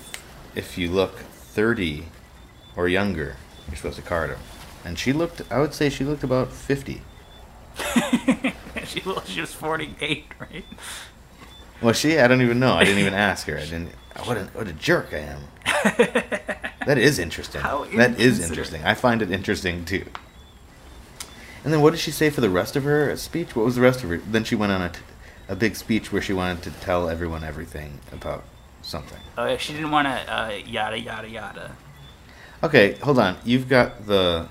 [0.55, 2.09] if you look 30
[2.77, 3.37] or younger,
[3.69, 4.41] you're supposed to card them.
[4.85, 5.41] And she looked.
[5.51, 7.01] I would say she looked about 50.
[8.85, 10.64] she, well, she was 48, right?
[11.81, 12.18] Well, she.
[12.18, 12.74] I don't even know.
[12.74, 13.57] I didn't even ask her.
[13.57, 13.91] I didn't.
[14.24, 15.41] What a what a jerk I am.
[16.87, 17.61] that is interesting.
[17.61, 18.83] How that is interesting.
[18.83, 20.05] I find it interesting too.
[21.64, 23.55] And then what did she say for the rest of her speech?
[23.55, 24.18] What was the rest of her?
[24.18, 25.01] Then she went on a, t-
[25.49, 28.45] a big speech where she wanted to tell everyone everything about
[28.83, 29.18] something.
[29.37, 31.76] Oh, yeah, she didn't want to uh, yada yada yada.
[32.62, 33.37] Okay, hold on.
[33.45, 34.49] You've got the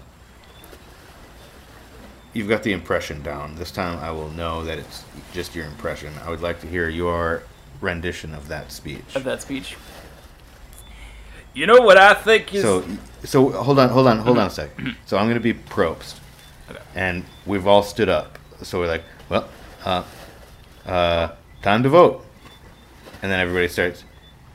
[2.38, 3.56] you've got the impression down.
[3.56, 6.14] This time I will know that it's just your impression.
[6.24, 7.42] I would like to hear your
[7.82, 9.16] rendition of that speech.
[9.16, 9.76] Of that speech.
[11.56, 12.62] You know what I think is.
[12.62, 12.86] So,
[13.24, 14.70] so hold on, hold on, hold on a sec.
[15.08, 16.20] So I'm gonna be Probst,
[16.70, 16.80] Okay.
[16.94, 18.38] and we've all stood up.
[18.62, 19.48] So we're like, well,
[19.84, 20.04] uh,
[20.86, 21.32] uh,
[21.64, 22.24] time to vote,
[23.24, 24.04] and then everybody starts,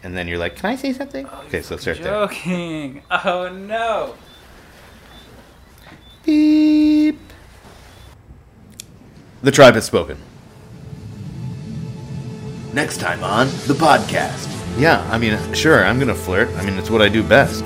[0.05, 1.27] and then you're like, can I say something?
[1.47, 2.13] okay, so start there.
[2.13, 3.03] Joking.
[3.11, 4.15] Oh no.
[6.25, 6.82] Beep.
[9.43, 10.19] The tribe has spoken.
[12.73, 14.49] Next time on the podcast.
[14.79, 16.49] Yeah, I mean, sure, I'm gonna flirt.
[16.57, 17.65] I mean, it's what I do best.